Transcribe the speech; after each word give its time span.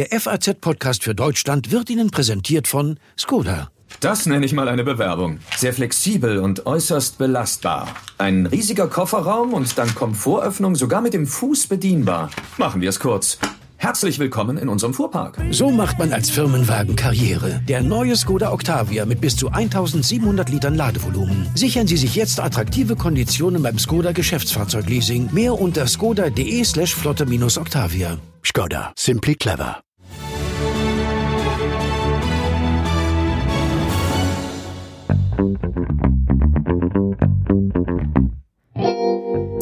Der 0.00 0.18
FAZ-Podcast 0.18 1.04
für 1.04 1.14
Deutschland 1.14 1.72
wird 1.72 1.90
Ihnen 1.90 2.10
präsentiert 2.10 2.66
von 2.66 2.98
Skoda. 3.18 3.68
Das 4.00 4.24
nenne 4.24 4.46
ich 4.46 4.54
mal 4.54 4.66
eine 4.66 4.82
Bewerbung. 4.82 5.40
Sehr 5.58 5.74
flexibel 5.74 6.38
und 6.38 6.64
äußerst 6.64 7.18
belastbar. 7.18 7.86
Ein 8.16 8.46
riesiger 8.46 8.88
Kofferraum 8.88 9.52
und 9.52 9.76
dann 9.76 9.94
Komfortöffnung 9.94 10.74
sogar 10.74 11.02
mit 11.02 11.12
dem 11.12 11.26
Fuß 11.26 11.66
bedienbar. 11.66 12.30
Machen 12.56 12.80
wir 12.80 12.88
es 12.88 12.98
kurz. 12.98 13.36
Herzlich 13.76 14.18
willkommen 14.18 14.56
in 14.56 14.70
unserem 14.70 14.94
Fuhrpark. 14.94 15.36
So 15.50 15.68
macht 15.68 15.98
man 15.98 16.14
als 16.14 16.30
Firmenwagen 16.30 16.96
Karriere. 16.96 17.60
Der 17.68 17.82
neue 17.82 18.16
Skoda 18.16 18.52
Octavia 18.52 19.04
mit 19.04 19.20
bis 19.20 19.36
zu 19.36 19.50
1700 19.50 20.48
Litern 20.48 20.76
Ladevolumen. 20.76 21.46
Sichern 21.54 21.86
Sie 21.86 21.98
sich 21.98 22.14
jetzt 22.14 22.40
attraktive 22.40 22.96
Konditionen 22.96 23.62
beim 23.62 23.78
Skoda 23.78 24.12
Geschäftsfahrzeugleasing. 24.12 25.28
Mehr 25.34 25.60
unter 25.60 25.86
skoda.de 25.86 26.64
slash 26.64 26.94
flotte-octavia. 26.94 28.16
Skoda. 28.42 28.94
Simply 28.96 29.34
clever. 29.34 29.82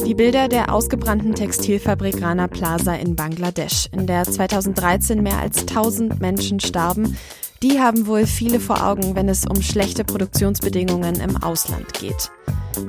Die 0.09 0.15
Bilder 0.15 0.47
der 0.47 0.73
ausgebrannten 0.73 1.35
Textilfabrik 1.35 2.19
Rana 2.19 2.47
Plaza 2.47 2.95
in 2.95 3.15
Bangladesch, 3.15 3.89
in 3.91 4.07
der 4.07 4.23
2013 4.23 5.21
mehr 5.21 5.37
als 5.37 5.59
1000 5.67 6.19
Menschen 6.19 6.59
starben, 6.59 7.15
die 7.61 7.79
haben 7.79 8.07
wohl 8.07 8.25
viele 8.25 8.59
vor 8.59 8.83
Augen, 8.83 9.13
wenn 9.13 9.29
es 9.29 9.45
um 9.45 9.61
schlechte 9.61 10.03
Produktionsbedingungen 10.03 11.19
im 11.19 11.37
Ausland 11.43 11.93
geht. 11.93 12.31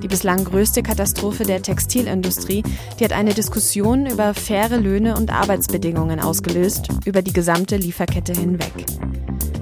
Die 0.02 0.08
bislang 0.08 0.44
größte 0.44 0.82
Katastrophe 0.82 1.44
der 1.44 1.60
Textilindustrie, 1.60 2.62
die 2.98 3.04
hat 3.04 3.12
eine 3.12 3.34
Diskussion 3.34 4.06
über 4.06 4.32
faire 4.32 4.78
Löhne 4.78 5.14
und 5.14 5.30
Arbeitsbedingungen 5.30 6.20
ausgelöst, 6.20 6.88
über 7.04 7.20
die 7.20 7.34
gesamte 7.34 7.76
Lieferkette 7.76 8.32
hinweg. 8.32 8.86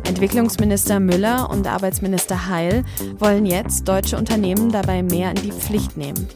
Entwicklungsminister 0.05 1.01
Müller 1.01 1.51
und 1.51 1.67
Arbeitsminister 1.67 2.47
Heil 2.47 2.85
wollen 3.19 3.47
jetzt 3.47 3.89
deutsche 3.89 4.17
Unternehmen 4.17 4.71
dabei 4.71 5.03
mehr 5.03 5.31
in 5.31 5.43
die 5.43 5.53
Pflicht 5.53 5.97
nehmen. 5.97 6.29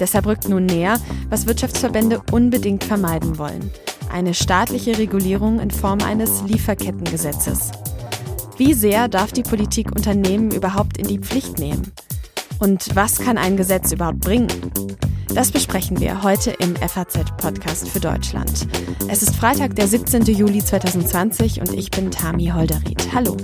Deshalb 0.00 0.26
rückt 0.26 0.48
nun 0.48 0.66
näher, 0.66 0.98
was 1.28 1.46
Wirtschaftsverbände 1.46 2.20
unbedingt 2.32 2.84
vermeiden 2.84 3.38
wollen. 3.38 3.70
Eine 4.12 4.34
staatliche 4.34 4.98
Regulierung 4.98 5.60
in 5.60 5.70
Form 5.70 6.00
eines 6.00 6.42
Lieferkettengesetzes. 6.46 7.72
Wie 8.56 8.74
sehr 8.74 9.08
darf 9.08 9.32
die 9.32 9.42
Politik 9.42 9.92
Unternehmen 9.94 10.50
überhaupt 10.50 10.98
in 10.98 11.06
die 11.06 11.18
Pflicht 11.18 11.58
nehmen? 11.58 11.92
Und 12.58 12.96
was 12.96 13.18
kann 13.20 13.38
ein 13.38 13.56
Gesetz 13.56 13.92
überhaupt 13.92 14.20
bringen? 14.20 14.48
Das 15.34 15.52
besprechen 15.52 16.00
wir 16.00 16.22
heute 16.22 16.50
im 16.58 16.74
FAZ-Podcast 16.74 17.88
für 17.88 18.00
Deutschland. 18.00 18.66
Es 19.08 19.22
ist 19.22 19.36
Freitag, 19.36 19.76
der 19.76 19.86
17. 19.86 20.22
Juli 20.24 20.64
2020 20.64 21.60
und 21.60 21.72
ich 21.74 21.90
bin 21.90 22.10
Tami 22.10 22.46
Holderried. 22.48 23.08
Hallo. 23.14 23.36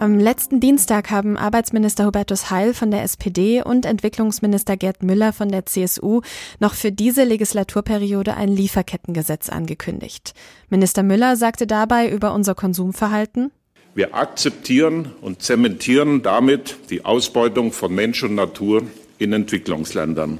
Am 0.00 0.20
letzten 0.20 0.60
Dienstag 0.60 1.10
haben 1.10 1.36
Arbeitsminister 1.36 2.06
Hubertus 2.06 2.52
Heil 2.52 2.72
von 2.72 2.92
der 2.92 3.02
SPD 3.02 3.62
und 3.64 3.84
Entwicklungsminister 3.84 4.76
Gerd 4.76 5.02
Müller 5.02 5.32
von 5.32 5.48
der 5.48 5.66
CSU 5.66 6.20
noch 6.60 6.74
für 6.74 6.92
diese 6.92 7.24
Legislaturperiode 7.24 8.34
ein 8.34 8.48
Lieferkettengesetz 8.48 9.48
angekündigt. 9.48 10.34
Minister 10.70 11.02
Müller 11.02 11.34
sagte 11.34 11.66
dabei 11.66 12.08
über 12.08 12.32
unser 12.32 12.54
Konsumverhalten, 12.54 13.50
wir 13.96 14.14
akzeptieren 14.14 15.10
und 15.20 15.42
zementieren 15.42 16.22
damit 16.22 16.76
die 16.90 17.04
Ausbeutung 17.04 17.72
von 17.72 17.92
Mensch 17.92 18.22
und 18.22 18.36
Natur 18.36 18.84
in 19.18 19.32
Entwicklungsländern. 19.32 20.38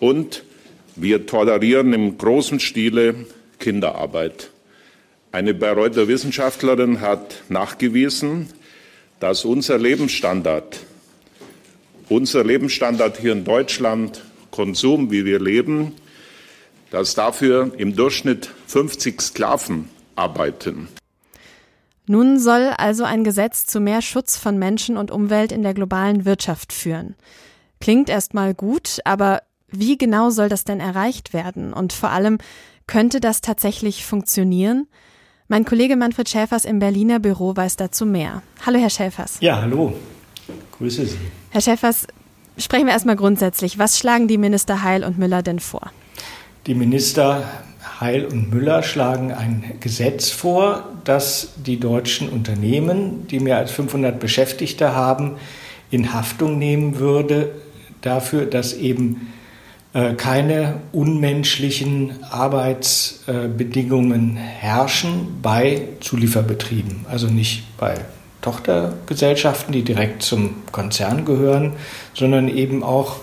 Und 0.00 0.42
wir 0.96 1.26
tolerieren 1.26 1.92
im 1.92 2.18
großen 2.18 2.58
Stile 2.58 3.14
Kinderarbeit. 3.60 4.50
Eine 5.30 5.54
Bayreuther 5.54 6.08
Wissenschaftlerin 6.08 7.00
hat 7.00 7.44
nachgewiesen, 7.48 8.48
dass 9.22 9.44
unser 9.44 9.78
Lebensstandard, 9.78 10.80
unser 12.08 12.42
Lebensstandard 12.42 13.18
hier 13.18 13.30
in 13.30 13.44
Deutschland, 13.44 14.24
Konsum, 14.50 15.12
wie 15.12 15.24
wir 15.24 15.38
leben, 15.38 15.94
dass 16.90 17.14
dafür 17.14 17.70
im 17.76 17.94
Durchschnitt 17.94 18.50
50 18.66 19.22
Sklaven 19.22 19.88
arbeiten. 20.16 20.88
Nun 22.08 22.40
soll 22.40 22.74
also 22.76 23.04
ein 23.04 23.22
Gesetz 23.22 23.64
zu 23.64 23.78
mehr 23.78 24.02
Schutz 24.02 24.36
von 24.36 24.58
Menschen 24.58 24.96
und 24.96 25.12
Umwelt 25.12 25.52
in 25.52 25.62
der 25.62 25.74
globalen 25.74 26.24
Wirtschaft 26.24 26.72
führen. 26.72 27.14
Klingt 27.80 28.08
erstmal 28.08 28.54
gut, 28.54 28.98
aber 29.04 29.42
wie 29.68 29.96
genau 29.96 30.30
soll 30.30 30.48
das 30.48 30.64
denn 30.64 30.80
erreicht 30.80 31.32
werden? 31.32 31.72
Und 31.72 31.92
vor 31.92 32.10
allem, 32.10 32.38
könnte 32.88 33.20
das 33.20 33.40
tatsächlich 33.40 34.04
funktionieren? 34.04 34.88
Mein 35.48 35.64
Kollege 35.64 35.96
Manfred 35.96 36.28
Schäfers 36.28 36.64
im 36.64 36.78
Berliner 36.78 37.18
Büro 37.18 37.54
weiß 37.56 37.76
dazu 37.76 38.06
mehr. 38.06 38.42
Hallo, 38.64 38.78
Herr 38.78 38.90
Schäfers. 38.90 39.38
Ja, 39.40 39.60
hallo. 39.60 39.92
Grüße 40.78 41.04
Sie. 41.04 41.18
Herr 41.50 41.60
Schäfers, 41.60 42.06
sprechen 42.56 42.86
wir 42.86 42.92
erstmal 42.92 43.16
grundsätzlich. 43.16 43.78
Was 43.78 43.98
schlagen 43.98 44.28
die 44.28 44.38
Minister 44.38 44.82
Heil 44.82 45.04
und 45.04 45.18
Müller 45.18 45.42
denn 45.42 45.58
vor? 45.58 45.90
Die 46.66 46.74
Minister 46.74 47.44
Heil 48.00 48.24
und 48.24 48.52
Müller 48.52 48.82
schlagen 48.82 49.32
ein 49.32 49.76
Gesetz 49.80 50.30
vor, 50.30 50.88
das 51.04 51.54
die 51.56 51.78
deutschen 51.78 52.28
Unternehmen, 52.28 53.26
die 53.26 53.40
mehr 53.40 53.58
als 53.58 53.72
500 53.72 54.18
Beschäftigte 54.20 54.94
haben, 54.94 55.36
in 55.90 56.14
Haftung 56.14 56.58
nehmen 56.58 56.98
würde 56.98 57.50
dafür, 58.00 58.46
dass 58.46 58.74
eben 58.74 59.32
keine 60.16 60.80
unmenschlichen 60.92 62.22
Arbeitsbedingungen 62.30 64.36
herrschen 64.36 65.40
bei 65.42 65.88
Zulieferbetrieben, 66.00 67.04
also 67.10 67.26
nicht 67.26 67.64
bei 67.76 67.96
Tochtergesellschaften, 68.40 69.72
die 69.72 69.82
direkt 69.82 70.22
zum 70.22 70.54
Konzern 70.72 71.24
gehören, 71.24 71.72
sondern 72.14 72.48
eben 72.48 72.82
auch 72.82 73.16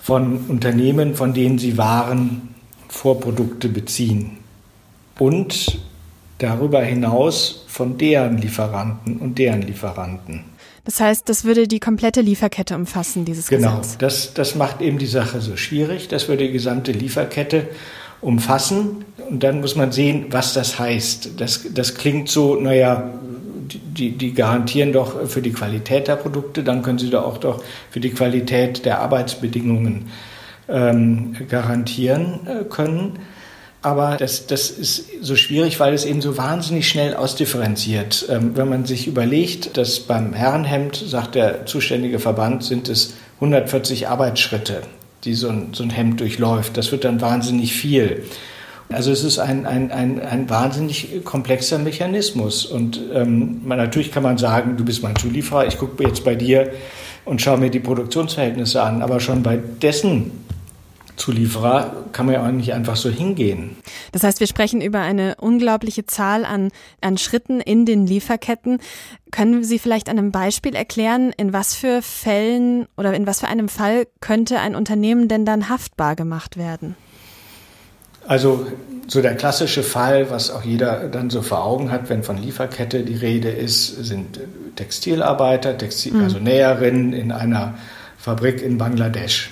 von 0.00 0.46
Unternehmen, 0.48 1.14
von 1.14 1.34
denen 1.34 1.58
sie 1.58 1.78
Waren, 1.78 2.54
Vorprodukte 2.88 3.68
beziehen. 3.68 4.38
Und 5.18 5.78
darüber 6.38 6.82
hinaus 6.82 7.64
von 7.68 7.98
deren 7.98 8.38
Lieferanten 8.38 9.18
und 9.18 9.38
deren 9.38 9.62
Lieferanten. 9.62 10.44
Das 10.88 11.00
heißt, 11.00 11.28
das 11.28 11.44
würde 11.44 11.68
die 11.68 11.80
komplette 11.80 12.22
Lieferkette 12.22 12.74
umfassen, 12.74 13.26
dieses 13.26 13.48
genau, 13.48 13.76
Gesetz. 13.76 13.98
Genau, 13.98 13.98
das, 13.98 14.32
das 14.32 14.54
macht 14.54 14.80
eben 14.80 14.96
die 14.96 15.06
Sache 15.06 15.42
so 15.42 15.54
schwierig. 15.58 16.08
Das 16.08 16.28
würde 16.28 16.46
die 16.46 16.52
gesamte 16.52 16.92
Lieferkette 16.92 17.68
umfassen. 18.22 19.04
Und 19.28 19.42
dann 19.42 19.60
muss 19.60 19.76
man 19.76 19.92
sehen, 19.92 20.28
was 20.30 20.54
das 20.54 20.78
heißt. 20.78 21.38
Das, 21.38 21.66
das 21.74 21.94
klingt 21.94 22.30
so, 22.30 22.54
naja, 22.54 23.12
die, 23.68 24.12
die 24.12 24.32
garantieren 24.32 24.94
doch 24.94 25.28
für 25.28 25.42
die 25.42 25.52
Qualität 25.52 26.08
der 26.08 26.16
Produkte, 26.16 26.62
dann 26.62 26.80
können 26.80 26.98
sie 26.98 27.10
doch 27.10 27.24
auch 27.24 27.36
doch 27.36 27.62
für 27.90 28.00
die 28.00 28.08
Qualität 28.08 28.86
der 28.86 29.00
Arbeitsbedingungen 29.00 30.06
ähm, 30.70 31.36
garantieren 31.50 32.46
äh, 32.46 32.64
können. 32.64 33.18
Aber 33.80 34.16
das, 34.16 34.46
das 34.46 34.70
ist 34.70 35.04
so 35.20 35.36
schwierig, 35.36 35.78
weil 35.78 35.94
es 35.94 36.04
eben 36.04 36.20
so 36.20 36.36
wahnsinnig 36.36 36.88
schnell 36.88 37.14
ausdifferenziert. 37.14 38.26
Ähm, 38.28 38.56
wenn 38.56 38.68
man 38.68 38.84
sich 38.86 39.06
überlegt, 39.06 39.76
dass 39.76 40.00
beim 40.00 40.32
Herrenhemd, 40.32 40.96
sagt 40.96 41.36
der 41.36 41.64
zuständige 41.66 42.18
Verband, 42.18 42.64
sind 42.64 42.88
es 42.88 43.14
140 43.36 44.08
Arbeitsschritte, 44.08 44.82
die 45.24 45.34
so 45.34 45.48
ein, 45.48 45.68
so 45.72 45.84
ein 45.84 45.90
Hemd 45.90 46.20
durchläuft. 46.20 46.76
Das 46.76 46.90
wird 46.90 47.04
dann 47.04 47.20
wahnsinnig 47.20 47.72
viel. 47.72 48.24
Also 48.90 49.12
es 49.12 49.22
ist 49.22 49.38
ein, 49.38 49.64
ein, 49.66 49.92
ein, 49.92 50.20
ein 50.20 50.50
wahnsinnig 50.50 51.24
komplexer 51.24 51.78
Mechanismus. 51.78 52.66
Und 52.66 53.00
ähm, 53.14 53.60
natürlich 53.66 54.10
kann 54.10 54.24
man 54.24 54.38
sagen, 54.38 54.76
du 54.76 54.84
bist 54.84 55.04
mein 55.04 55.14
Zulieferer, 55.14 55.66
ich 55.66 55.78
gucke 55.78 56.02
jetzt 56.02 56.24
bei 56.24 56.34
dir 56.34 56.72
und 57.24 57.42
schaue 57.42 57.58
mir 57.58 57.70
die 57.70 57.80
Produktionsverhältnisse 57.80 58.82
an. 58.82 59.02
Aber 59.02 59.20
schon 59.20 59.44
bei 59.44 59.56
dessen 59.56 60.47
Zulieferer 61.18 62.04
kann 62.12 62.26
man 62.26 62.34
ja 62.34 62.46
auch 62.46 62.50
nicht 62.50 62.72
einfach 62.72 62.96
so 62.96 63.10
hingehen. 63.10 63.76
Das 64.12 64.22
heißt, 64.22 64.40
wir 64.40 64.46
sprechen 64.46 64.80
über 64.80 65.00
eine 65.00 65.36
unglaubliche 65.40 66.06
Zahl 66.06 66.44
an, 66.44 66.70
an 67.00 67.18
Schritten 67.18 67.60
in 67.60 67.84
den 67.84 68.06
Lieferketten. 68.06 68.78
Können 69.30 69.64
Sie 69.64 69.78
vielleicht 69.78 70.08
an 70.08 70.18
einem 70.18 70.32
Beispiel 70.32 70.74
erklären, 70.74 71.32
in 71.36 71.52
was 71.52 71.74
für 71.74 72.00
Fällen 72.02 72.86
oder 72.96 73.12
in 73.14 73.26
was 73.26 73.40
für 73.40 73.48
einem 73.48 73.68
Fall 73.68 74.06
könnte 74.20 74.58
ein 74.60 74.74
Unternehmen 74.74 75.28
denn 75.28 75.44
dann 75.44 75.68
haftbar 75.68 76.16
gemacht 76.16 76.56
werden? 76.56 76.96
Also 78.26 78.66
so 79.06 79.22
der 79.22 79.34
klassische 79.36 79.82
Fall, 79.82 80.30
was 80.30 80.50
auch 80.50 80.62
jeder 80.62 81.08
dann 81.08 81.30
so 81.30 81.40
vor 81.40 81.64
Augen 81.64 81.90
hat, 81.90 82.10
wenn 82.10 82.22
von 82.22 82.36
Lieferkette 82.36 83.02
die 83.02 83.16
Rede 83.16 83.48
ist, 83.48 84.04
sind 84.04 84.38
Textilarbeiter, 84.76 85.76
Textil, 85.78 86.12
mhm. 86.12 86.24
also 86.24 86.38
Näherinnen 86.38 87.14
in 87.14 87.32
einer 87.32 87.74
Fabrik 88.18 88.62
in 88.62 88.76
Bangladesch. 88.76 89.50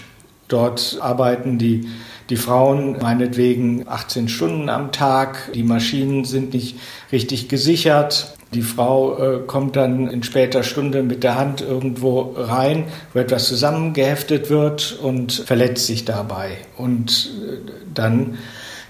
Dort 0.48 0.98
arbeiten 1.00 1.58
die, 1.58 1.88
die 2.30 2.36
Frauen 2.36 2.98
meinetwegen 3.00 3.88
18 3.88 4.28
Stunden 4.28 4.68
am 4.68 4.92
Tag. 4.92 5.52
Die 5.54 5.62
Maschinen 5.62 6.24
sind 6.24 6.54
nicht 6.54 6.78
richtig 7.12 7.48
gesichert. 7.48 8.36
Die 8.54 8.62
Frau 8.62 9.18
äh, 9.18 9.40
kommt 9.46 9.74
dann 9.74 10.08
in 10.08 10.22
später 10.22 10.62
Stunde 10.62 11.02
mit 11.02 11.24
der 11.24 11.36
Hand 11.36 11.60
irgendwo 11.60 12.34
rein, 12.36 12.84
wo 13.12 13.18
etwas 13.18 13.48
zusammengeheftet 13.48 14.50
wird 14.50 14.98
und 15.02 15.32
verletzt 15.32 15.86
sich 15.86 16.04
dabei. 16.04 16.58
Und 16.76 17.30
äh, 17.42 17.70
dann 17.92 18.38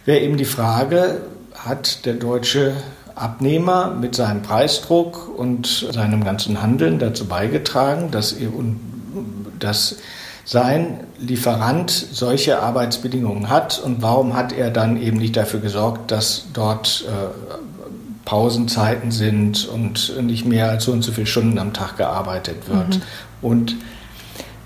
wäre 0.05 0.21
eben 0.21 0.37
die 0.37 0.45
Frage, 0.45 1.23
hat 1.55 2.05
der 2.05 2.15
deutsche 2.15 2.75
Abnehmer 3.15 3.97
mit 3.99 4.15
seinem 4.15 4.43
Preisdruck 4.43 5.37
und 5.37 5.89
seinem 5.91 6.23
ganzen 6.23 6.61
Handeln 6.61 6.99
dazu 6.99 7.25
beigetragen, 7.25 8.11
dass, 8.11 8.37
dass 9.59 9.97
sein 10.47 11.01
Lieferant 11.19 11.91
solche 11.91 12.61
Arbeitsbedingungen 12.61 13.51
hat 13.51 13.81
und 13.81 14.01
warum 14.01 14.35
hat 14.35 14.53
er 14.53 14.71
dann 14.71 15.01
eben 15.03 15.17
nicht 15.17 15.37
dafür 15.37 15.59
gesorgt, 15.61 16.13
dass 16.13 16.47
dort 16.55 17.05
äh, 17.09 18.25
Pausenzeiten 18.25 19.11
sind 19.11 19.69
und 19.69 20.23
nicht 20.23 20.47
mehr 20.47 20.71
als 20.71 20.85
so 20.85 20.93
und 20.93 21.03
so 21.03 21.11
viele 21.11 21.27
Stunden 21.27 21.59
am 21.59 21.73
Tag 21.73 21.97
gearbeitet 21.97 22.69
wird. 22.69 22.97
Mhm. 22.97 23.03
Und 23.43 23.77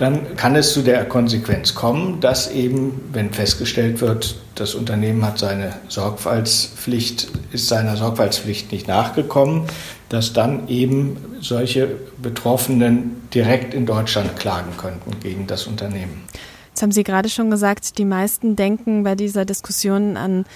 dann 0.01 0.35
kann 0.37 0.57
es 0.57 0.73
zu 0.73 0.81
der 0.81 1.05
Konsequenz 1.05 1.75
kommen, 1.75 2.21
dass 2.21 2.51
eben, 2.51 3.03
wenn 3.13 3.35
festgestellt 3.35 4.01
wird, 4.01 4.41
das 4.55 4.75
Unternehmen 4.75 5.23
hat 5.27 5.39
seine 5.39 5.75
Sorgfaltspflicht, 5.89 7.29
ist 7.53 7.69
seiner 7.69 7.99
Sorgfaltspflicht 7.99 8.73
nicht 8.73 8.89
nachgekommen, 8.89 9.67
dass 10.09 10.33
dann 10.33 10.69
eben 10.69 11.19
solche 11.43 11.87
Betroffenen 12.17 13.29
direkt 13.35 13.75
in 13.75 13.85
Deutschland 13.85 14.37
klagen 14.39 14.75
könnten 14.79 15.21
gegen 15.21 15.47
das 15.47 15.67
Unternehmen. 15.67 16.23
Jetzt 16.71 16.81
haben 16.81 16.93
Sie 16.93 17.05
gerade 17.05 17.29
schon 17.29 17.51
gesagt, 17.51 17.99
die 17.99 18.07
meisten 18.07 18.57
denken 18.57 19.03
bei 19.03 19.15
dieser 19.15 19.45
Diskussion 19.45 20.17
an 20.17 20.47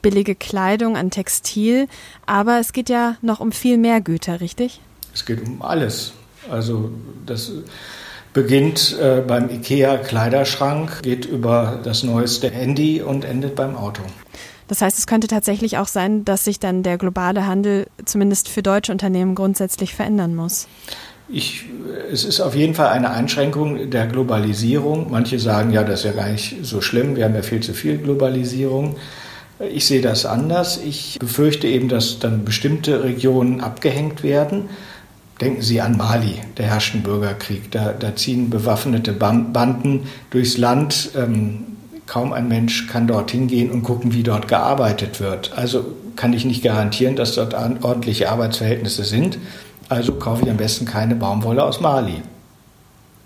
billige 0.00 0.34
Kleidung, 0.34 0.96
an 0.96 1.10
Textil, 1.10 1.86
aber 2.24 2.60
es 2.60 2.72
geht 2.72 2.88
ja 2.88 3.16
noch 3.20 3.40
um 3.40 3.52
viel 3.52 3.76
mehr 3.76 4.00
Güter, 4.00 4.40
richtig? 4.40 4.80
Es 5.12 5.26
geht 5.26 5.46
um 5.46 5.60
alles. 5.60 6.14
Also 6.48 6.92
das 7.26 7.52
beginnt 8.36 8.94
äh, 9.00 9.22
beim 9.26 9.48
IKEA-Kleiderschrank, 9.48 11.02
geht 11.02 11.24
über 11.24 11.80
das 11.82 12.02
neueste 12.02 12.50
Handy 12.50 13.00
und 13.00 13.24
endet 13.24 13.56
beim 13.56 13.74
Auto. 13.74 14.02
Das 14.68 14.82
heißt, 14.82 14.98
es 14.98 15.06
könnte 15.06 15.26
tatsächlich 15.26 15.78
auch 15.78 15.88
sein, 15.88 16.22
dass 16.26 16.44
sich 16.44 16.60
dann 16.60 16.82
der 16.82 16.98
globale 16.98 17.46
Handel 17.46 17.86
zumindest 18.04 18.50
für 18.50 18.62
deutsche 18.62 18.92
Unternehmen 18.92 19.34
grundsätzlich 19.34 19.94
verändern 19.94 20.34
muss. 20.34 20.68
Ich, 21.30 21.64
es 22.12 22.24
ist 22.24 22.40
auf 22.40 22.54
jeden 22.54 22.74
Fall 22.74 22.88
eine 22.88 23.08
Einschränkung 23.08 23.88
der 23.88 24.06
Globalisierung. 24.06 25.10
Manche 25.10 25.38
sagen, 25.38 25.72
ja, 25.72 25.82
das 25.82 26.00
ist 26.00 26.04
ja 26.04 26.12
gar 26.12 26.28
nicht 26.28 26.56
so 26.60 26.82
schlimm, 26.82 27.16
wir 27.16 27.24
haben 27.24 27.34
ja 27.34 27.42
viel 27.42 27.60
zu 27.60 27.72
viel 27.72 27.96
Globalisierung. 27.96 28.96
Ich 29.58 29.86
sehe 29.86 30.02
das 30.02 30.26
anders. 30.26 30.78
Ich 30.84 31.16
befürchte 31.18 31.68
eben, 31.68 31.88
dass 31.88 32.18
dann 32.18 32.44
bestimmte 32.44 33.02
Regionen 33.02 33.62
abgehängt 33.62 34.22
werden. 34.22 34.68
Denken 35.40 35.60
Sie 35.60 35.80
an 35.80 35.96
Mali, 35.96 36.36
der 36.56 36.66
herrschten 36.66 37.02
Bürgerkrieg. 37.02 37.70
Da, 37.70 37.92
da 37.92 38.16
ziehen 38.16 38.48
bewaffnete 38.48 39.12
Banden 39.12 40.08
durchs 40.30 40.56
Land. 40.56 41.10
Ähm, 41.14 41.64
kaum 42.06 42.32
ein 42.32 42.48
Mensch 42.48 42.86
kann 42.86 43.06
dorthin 43.06 43.46
gehen 43.46 43.70
und 43.70 43.82
gucken, 43.82 44.14
wie 44.14 44.22
dort 44.22 44.48
gearbeitet 44.48 45.20
wird. 45.20 45.52
Also 45.56 45.84
kann 46.14 46.32
ich 46.32 46.44
nicht 46.44 46.62
garantieren, 46.62 47.16
dass 47.16 47.34
dort 47.34 47.54
ordentliche 47.54 48.30
Arbeitsverhältnisse 48.30 49.04
sind. 49.04 49.38
Also 49.88 50.14
kaufe 50.14 50.44
ich 50.44 50.50
am 50.50 50.56
besten 50.56 50.86
keine 50.86 51.14
Baumwolle 51.14 51.62
aus 51.62 51.80
Mali. 51.80 52.22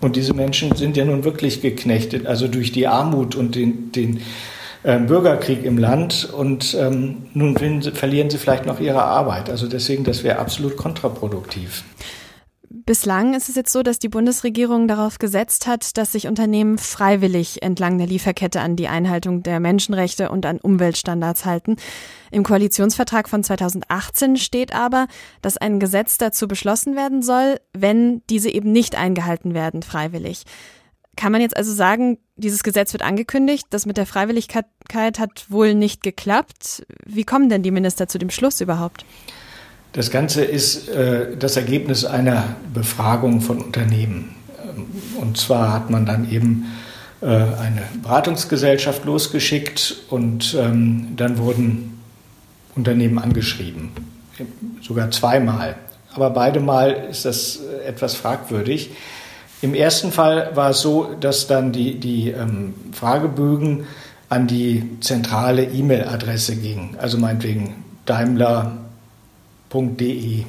Und 0.01 0.15
diese 0.15 0.33
Menschen 0.33 0.75
sind 0.75 0.97
ja 0.97 1.05
nun 1.05 1.23
wirklich 1.23 1.61
geknechtet, 1.61 2.25
also 2.25 2.47
durch 2.47 2.71
die 2.71 2.87
Armut 2.87 3.35
und 3.35 3.55
den, 3.55 3.91
den 3.91 4.21
Bürgerkrieg 4.83 5.63
im 5.63 5.77
Land. 5.77 6.29
Und 6.31 6.75
ähm, 6.79 7.27
nun 7.33 7.55
verlieren 7.93 8.29
sie 8.29 8.37
vielleicht 8.37 8.65
noch 8.65 8.79
ihre 8.79 9.03
Arbeit. 9.03 9.49
Also 9.49 9.67
deswegen, 9.67 10.03
das 10.03 10.23
wäre 10.23 10.39
absolut 10.39 10.77
kontraproduktiv. 10.77 11.83
Bislang 12.73 13.33
ist 13.33 13.49
es 13.49 13.55
jetzt 13.55 13.73
so, 13.73 13.83
dass 13.83 13.99
die 13.99 14.07
Bundesregierung 14.07 14.87
darauf 14.87 15.19
gesetzt 15.19 15.67
hat, 15.67 15.97
dass 15.97 16.13
sich 16.13 16.27
Unternehmen 16.27 16.77
freiwillig 16.77 17.61
entlang 17.63 17.97
der 17.97 18.07
Lieferkette 18.07 18.61
an 18.61 18.77
die 18.77 18.87
Einhaltung 18.87 19.43
der 19.43 19.59
Menschenrechte 19.59 20.31
und 20.31 20.45
an 20.45 20.57
Umweltstandards 20.57 21.43
halten. 21.45 21.75
Im 22.31 22.43
Koalitionsvertrag 22.43 23.27
von 23.27 23.43
2018 23.43 24.37
steht 24.37 24.73
aber, 24.73 25.07
dass 25.41 25.57
ein 25.57 25.81
Gesetz 25.81 26.17
dazu 26.17 26.47
beschlossen 26.47 26.95
werden 26.95 27.21
soll, 27.21 27.59
wenn 27.73 28.21
diese 28.29 28.49
eben 28.49 28.71
nicht 28.71 28.95
eingehalten 28.95 29.53
werden, 29.53 29.83
freiwillig. 29.83 30.45
Kann 31.17 31.33
man 31.33 31.41
jetzt 31.41 31.57
also 31.57 31.73
sagen, 31.73 32.19
dieses 32.41 32.63
Gesetz 32.63 32.91
wird 32.93 33.03
angekündigt, 33.03 33.67
das 33.69 33.85
mit 33.85 33.97
der 33.97 34.05
Freiwilligkeit 34.05 34.65
hat 35.19 35.45
wohl 35.49 35.73
nicht 35.73 36.03
geklappt. 36.03 36.85
Wie 37.05 37.23
kommen 37.23 37.49
denn 37.49 37.63
die 37.63 37.71
Minister 37.71 38.07
zu 38.07 38.17
dem 38.17 38.29
Schluss 38.29 38.59
überhaupt? 38.59 39.05
Das 39.93 40.09
Ganze 40.09 40.43
ist 40.43 40.89
äh, 40.89 41.37
das 41.37 41.57
Ergebnis 41.57 42.05
einer 42.05 42.55
Befragung 42.73 43.41
von 43.41 43.61
Unternehmen. 43.61 44.35
Ähm, 44.63 44.85
und 45.19 45.37
zwar 45.37 45.73
hat 45.73 45.89
man 45.89 46.05
dann 46.05 46.29
eben 46.31 46.65
äh, 47.21 47.25
eine 47.25 47.83
Beratungsgesellschaft 48.01 49.05
losgeschickt 49.05 49.97
und 50.09 50.55
ähm, 50.57 51.09
dann 51.17 51.37
wurden 51.37 51.99
Unternehmen 52.75 53.19
angeschrieben. 53.19 53.91
Sogar 54.81 55.11
zweimal. 55.11 55.75
Aber 56.13 56.29
beide 56.29 56.59
Mal 56.59 56.91
ist 57.09 57.25
das 57.25 57.57
äh, 57.57 57.87
etwas 57.87 58.15
fragwürdig. 58.15 58.91
Im 59.61 59.73
ersten 59.73 60.11
Fall 60.11 60.51
war 60.55 60.71
es 60.71 60.81
so, 60.81 61.15
dass 61.19 61.47
dann 61.47 61.71
die, 61.71 61.99
die 61.99 62.29
ähm, 62.29 62.73
Fragebögen 62.93 63.85
an 64.29 64.47
die 64.47 64.97
zentrale 65.01 65.63
E-Mail-Adresse 65.63 66.55
gingen. 66.55 66.95
Also 66.99 67.17
meinetwegen 67.17 67.75
Daimler 68.05 68.81
www.ftf.de. 69.71 70.43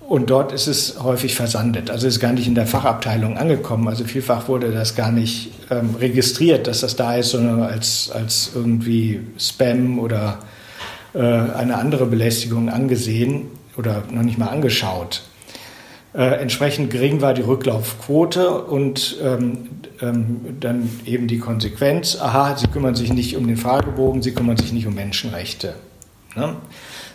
Und 0.00 0.30
dort 0.30 0.52
ist 0.52 0.68
es 0.68 1.02
häufig 1.02 1.34
versandet. 1.34 1.90
Also 1.90 2.06
ist 2.06 2.18
gar 2.18 2.32
nicht 2.32 2.46
in 2.46 2.54
der 2.54 2.66
Fachabteilung 2.66 3.36
angekommen. 3.36 3.88
Also 3.88 4.04
vielfach 4.04 4.48
wurde 4.48 4.72
das 4.72 4.96
gar 4.96 5.12
nicht 5.12 5.52
ähm, 5.70 5.96
registriert, 6.00 6.66
dass 6.66 6.80
das 6.80 6.96
da 6.96 7.16
ist, 7.16 7.30
sondern 7.30 7.62
als, 7.62 8.10
als 8.10 8.52
irgendwie 8.54 9.20
Spam 9.38 9.98
oder 9.98 10.38
äh, 11.12 11.20
eine 11.20 11.76
andere 11.76 12.06
Belästigung 12.06 12.70
angesehen 12.70 13.48
oder 13.76 14.02
noch 14.10 14.22
nicht 14.22 14.38
mal 14.38 14.48
angeschaut. 14.48 15.22
Äh, 16.18 16.40
entsprechend 16.40 16.90
gering 16.90 17.20
war 17.20 17.32
die 17.32 17.42
Rücklaufquote 17.42 18.50
und 18.50 19.18
ähm, 19.22 19.68
ähm, 20.02 20.56
dann 20.58 20.90
eben 21.06 21.28
die 21.28 21.38
Konsequenz, 21.38 22.18
aha, 22.20 22.56
Sie 22.56 22.66
kümmern 22.66 22.96
sich 22.96 23.12
nicht 23.12 23.36
um 23.36 23.46
den 23.46 23.56
Fragebogen, 23.56 24.20
Sie 24.20 24.32
kümmern 24.32 24.56
sich 24.56 24.72
nicht 24.72 24.88
um 24.88 24.96
Menschenrechte. 24.96 25.74
Ne? 26.34 26.56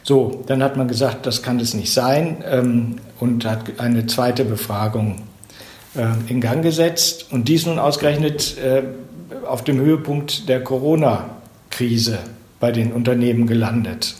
So, 0.04 0.46
dann 0.48 0.64
hat 0.64 0.78
man 0.78 0.88
gesagt, 0.88 1.26
das 1.26 1.44
kann 1.44 1.60
es 1.60 1.74
nicht 1.74 1.92
sein 1.92 2.46
ähm, 2.50 2.96
und 3.20 3.44
hat 3.44 3.78
eine 3.78 4.06
zweite 4.06 4.46
Befragung 4.46 5.24
äh, 5.96 6.06
in 6.32 6.40
Gang 6.40 6.64
gesetzt 6.64 7.28
und 7.30 7.50
dies 7.50 7.66
nun 7.66 7.80
ausgerechnet 7.80 8.58
äh, 8.58 8.84
auf 9.46 9.66
dem 9.66 9.82
Höhepunkt 9.82 10.48
der 10.48 10.64
Corona-Krise 10.64 12.19
bei 12.62 12.72
den 12.72 12.94
Unternehmen 12.94 13.48
gelandet. 13.48 14.16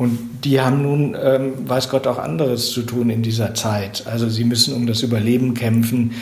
Und 0.00 0.18
die 0.44 0.62
haben 0.62 0.80
nun, 0.80 1.14
ähm, 1.22 1.68
weiß 1.68 1.90
Gott, 1.90 2.06
auch 2.06 2.16
anderes 2.16 2.70
zu 2.70 2.80
tun 2.80 3.10
in 3.10 3.20
dieser 3.20 3.52
Zeit. 3.52 4.04
Also 4.06 4.30
sie 4.30 4.44
müssen 4.44 4.72
um 4.72 4.86
das 4.86 5.02
Überleben 5.02 5.52
kämpfen. 5.52 6.12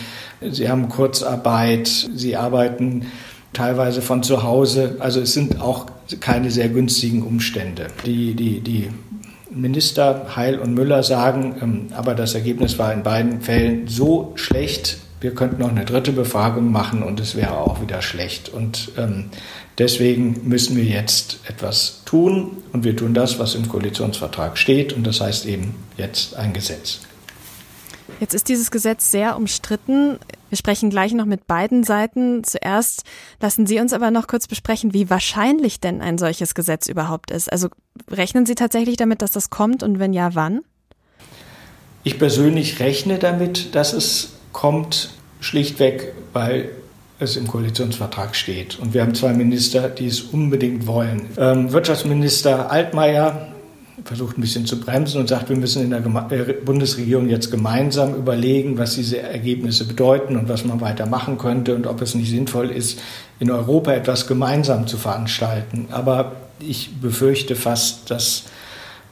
Sie 0.41 0.69
haben 0.69 0.89
Kurzarbeit. 0.89 1.87
Sie 1.87 2.35
arbeiten 2.35 3.07
teilweise 3.53 4.03
von 4.03 4.25
zu 4.25 4.43
Hause. 4.43 4.97
Also 4.99 5.21
es 5.21 5.33
sind 5.33 5.61
auch 5.61 5.87
keine 6.19 6.51
sehr 6.51 6.71
günstigen 6.71 7.23
Umstände. 7.23 7.87
Die, 8.05 8.35
die, 8.35 8.59
die 8.63 8.89
Minister 9.49 10.27
Heil 10.35 10.59
und 10.59 10.75
Müller 10.75 11.05
sagen, 11.05 11.55
ähm, 11.63 11.87
aber 11.95 12.17
das 12.17 12.35
Ergebnis 12.35 12.81
war 12.81 12.93
in 12.93 13.05
beiden 13.05 13.43
Fällen 13.43 13.87
so 13.87 14.33
schlecht, 14.35 14.99
wir 15.21 15.35
könnten 15.35 15.61
noch 15.61 15.71
eine 15.71 15.85
dritte 15.85 16.13
Befragung 16.13 16.71
machen 16.71 17.03
und 17.03 17.21
es 17.21 17.35
wäre 17.35 17.59
auch 17.59 17.81
wieder 17.81 18.03
schlecht. 18.03 18.49
Und 18.49 18.93
ähm, 18.97 19.31
deswegen 19.79 20.49
müssen 20.49 20.77
wir 20.77 20.85
jetzt 20.85 21.41
etwas 21.49 22.03
tun 22.05 22.59
und 22.73 22.85
wir 22.85 22.97
tun 22.97 23.15
das, 23.15 23.39
was 23.39 23.55
im 23.55 23.69
Koalitionsvertrag 23.69 24.57
steht 24.57 24.93
und 24.93 25.07
das 25.07 25.21
heißt 25.21 25.47
eben 25.47 25.75
jetzt 25.97 26.37
ein 26.37 26.53
Gesetz. 26.53 27.01
Jetzt 28.21 28.35
ist 28.35 28.49
dieses 28.49 28.71
Gesetz 28.71 29.11
sehr 29.11 29.37
umstritten. 29.37 30.19
Wir 30.49 30.57
sprechen 30.57 30.91
gleich 30.91 31.13
noch 31.13 31.27
mit 31.27 31.47
beiden 31.47 31.85
Seiten. 31.85 32.43
Zuerst 32.43 33.05
lassen 33.41 33.67
Sie 33.67 33.79
uns 33.81 33.93
aber 33.93 34.11
noch 34.11 34.27
kurz 34.27 34.47
besprechen, 34.49 34.95
wie 34.95 35.11
wahrscheinlich 35.11 35.79
denn 35.79 36.01
ein 36.01 36.19
solches 36.19 36.55
Gesetz 36.55 36.89
überhaupt 36.89 37.31
ist. 37.31 37.53
Also 37.53 37.69
rechnen 38.11 38.47
Sie 38.47 38.55
tatsächlich 38.55 38.97
damit, 38.97 39.23
dass 39.23 39.33
das 39.33 39.51
kommt 39.51 39.83
und 39.83 39.99
wenn 39.99 40.13
ja, 40.13 40.35
wann? 40.35 40.63
Ich 42.03 42.19
persönlich 42.19 42.81
rechne 42.81 43.19
damit, 43.19 43.75
dass 43.75 43.93
es 43.93 44.38
kommt, 44.53 45.11
schlichtweg, 45.41 46.13
weil 46.33 46.71
es 47.21 47.37
im 47.37 47.47
Koalitionsvertrag 47.47 48.37
steht. 48.37 48.79
Und 48.79 48.95
wir 48.95 49.03
haben 49.03 49.15
zwei 49.15 49.33
Minister, 49.33 49.89
die 49.89 50.07
es 50.07 50.21
unbedingt 50.21 50.87
wollen. 50.87 51.27
Ähm, 51.37 51.73
Wirtschaftsminister 51.73 52.71
Altmaier 52.71 53.49
versucht 54.05 54.39
ein 54.39 54.41
bisschen 54.41 54.67
zu 54.67 54.81
bremsen 54.81 55.21
und 55.21 55.29
sagt, 55.29 55.49
wir 55.49 55.57
müssen 55.57 55.83
in 55.83 55.91
der 55.91 56.05
äh, 56.31 56.53
Bundesregierung 56.65 57.29
jetzt 57.29 57.51
gemeinsam 57.51 58.15
überlegen, 58.15 58.79
was 58.79 58.95
diese 58.95 59.21
Ergebnisse 59.21 59.85
bedeuten 59.85 60.37
und 60.37 60.49
was 60.49 60.65
man 60.65 60.81
weiter 60.81 61.07
machen 61.07 61.39
könnte 61.39 61.75
und 61.75 61.87
ob 61.87 62.01
es 62.01 62.15
nicht 62.15 62.31
sinnvoll 62.31 62.71
ist, 62.71 63.01
in 63.41 63.51
Europa 63.51 63.93
etwas 63.93 64.27
gemeinsam 64.27 64.87
zu 64.87 64.97
veranstalten. 64.97 65.89
Aber 65.91 66.37
ich 66.61 66.91
befürchte 67.01 67.57
fast, 67.57 68.11
dass 68.11 68.45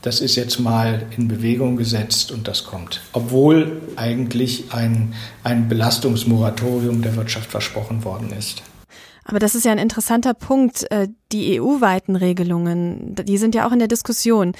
das 0.07 0.21
ist 0.21 0.37
jetzt 0.37 0.61
mal 0.61 1.03
in 1.17 1.27
Bewegung 1.27 1.77
gesetzt 1.77 2.31
und 2.31 2.47
das 2.47 2.63
kommt. 2.63 3.01
Obwohl 3.13 3.83
eigentlich 3.97 4.73
ein, 4.73 5.15
ein 5.43 5.69
Belastungsmoratorium 5.69 7.03
der 7.03 7.17
Wirtschaft 7.17 7.51
versprochen 7.51 8.05
worden 8.05 8.33
ist. 8.39 8.63
Aber 9.25 9.41
das 9.41 9.57
ist 9.57 9.65
ja 9.65 9.73
ein 9.73 9.79
interessanter 9.79 10.33
Punkt. 10.33 10.89
Äh, 10.93 11.09
die 11.33 11.61
EU-weiten 11.61 12.15
Regelungen, 12.15 13.17
die 13.17 13.37
sind 13.37 13.57
ja 13.57 13.67
auch 13.67 13.73
in 13.73 13.81
der 13.81 13.89
Diskussion. 13.89 14.53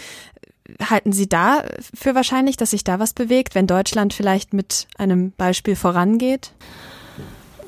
Halten 0.83 1.13
Sie 1.13 1.29
da 1.29 1.63
für 1.95 2.17
wahrscheinlich, 2.17 2.57
dass 2.57 2.71
sich 2.71 2.83
da 2.83 2.99
was 2.99 3.13
bewegt, 3.13 3.55
wenn 3.55 3.69
Deutschland 3.69 4.15
vielleicht 4.15 4.53
mit 4.53 4.89
einem 4.99 5.31
Beispiel 5.31 5.77
vorangeht? 5.77 6.51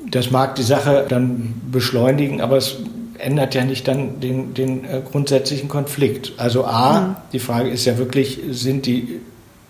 Das 0.05 0.31
mag 0.31 0.55
die 0.55 0.63
Sache 0.63 1.05
dann 1.07 1.53
beschleunigen, 1.71 2.41
aber 2.41 2.57
es 2.57 2.75
ändert 3.19 3.55
ja 3.55 3.65
nicht 3.65 3.87
dann 3.87 4.19
den, 4.19 4.53
den 4.53 4.85
äh, 4.85 5.01
grundsätzlichen 5.09 5.69
Konflikt. 5.69 6.33
Also 6.37 6.65
A, 6.65 7.01
mhm. 7.01 7.15
die 7.33 7.39
Frage 7.39 7.69
ist 7.69 7.85
ja 7.85 7.97
wirklich, 7.97 8.39
sind 8.49 8.85
die 8.85 9.19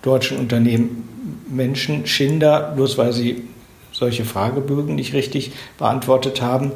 deutschen 0.02 0.38
Unternehmen 0.38 1.08
Menschen, 1.50 2.08
Schinder, 2.08 2.74
bloß 2.76 2.98
weil 2.98 3.14
sie 3.14 3.44
solche 3.92 4.24
Fragebögen 4.24 4.96
nicht 4.96 5.14
richtig 5.14 5.52
beantwortet 5.78 6.42
haben? 6.42 6.72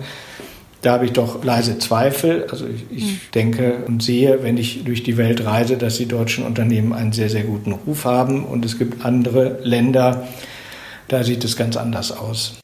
Da 0.81 0.93
habe 0.93 1.05
ich 1.05 1.13
doch 1.13 1.43
leise 1.43 1.79
Zweifel. 1.79 2.47
Also 2.49 2.65
ich, 2.67 2.85
ich 2.95 3.03
mhm. 3.05 3.19
denke 3.33 3.83
und 3.87 4.03
sehe, 4.03 4.39
wenn 4.43 4.57
ich 4.57 4.83
durch 4.83 5.03
die 5.03 5.15
Welt 5.15 5.45
reise, 5.45 5.77
dass 5.77 5.97
die 5.97 6.07
deutschen 6.07 6.45
Unternehmen 6.45 6.91
einen 6.91 7.13
sehr, 7.13 7.29
sehr 7.29 7.43
guten 7.43 7.71
Ruf 7.71 8.03
haben. 8.03 8.43
Und 8.43 8.65
es 8.65 8.77
gibt 8.77 9.05
andere 9.05 9.59
Länder, 9.63 10.27
da 11.07 11.23
sieht 11.23 11.43
es 11.45 11.55
ganz 11.55 11.77
anders 11.77 12.11
aus. 12.11 12.55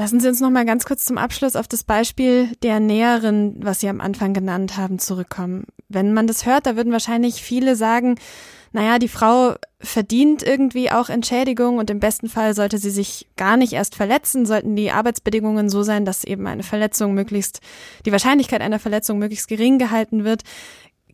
Lassen 0.00 0.18
Sie 0.18 0.28
uns 0.28 0.40
noch 0.40 0.48
mal 0.48 0.64
ganz 0.64 0.86
kurz 0.86 1.04
zum 1.04 1.18
Abschluss 1.18 1.56
auf 1.56 1.68
das 1.68 1.84
Beispiel 1.84 2.48
der 2.62 2.80
Näherin, 2.80 3.56
was 3.58 3.80
Sie 3.80 3.88
am 3.90 4.00
Anfang 4.00 4.32
genannt 4.32 4.78
haben, 4.78 4.98
zurückkommen. 4.98 5.66
Wenn 5.90 6.14
man 6.14 6.26
das 6.26 6.46
hört, 6.46 6.64
da 6.64 6.74
würden 6.74 6.90
wahrscheinlich 6.90 7.42
viele 7.42 7.76
sagen, 7.76 8.14
naja, 8.72 8.98
die 8.98 9.08
Frau 9.08 9.56
verdient 9.78 10.42
irgendwie 10.42 10.90
auch 10.90 11.10
Entschädigung 11.10 11.76
und 11.76 11.90
im 11.90 12.00
besten 12.00 12.30
Fall 12.30 12.54
sollte 12.54 12.78
sie 12.78 12.88
sich 12.88 13.28
gar 13.36 13.58
nicht 13.58 13.74
erst 13.74 13.94
verletzen, 13.94 14.46
sollten 14.46 14.74
die 14.74 14.90
Arbeitsbedingungen 14.90 15.68
so 15.68 15.82
sein, 15.82 16.06
dass 16.06 16.24
eben 16.24 16.46
eine 16.46 16.62
Verletzung 16.62 17.12
möglichst, 17.12 17.60
die 18.06 18.12
Wahrscheinlichkeit 18.12 18.62
einer 18.62 18.78
Verletzung 18.78 19.18
möglichst 19.18 19.48
gering 19.48 19.78
gehalten 19.78 20.24
wird. 20.24 20.44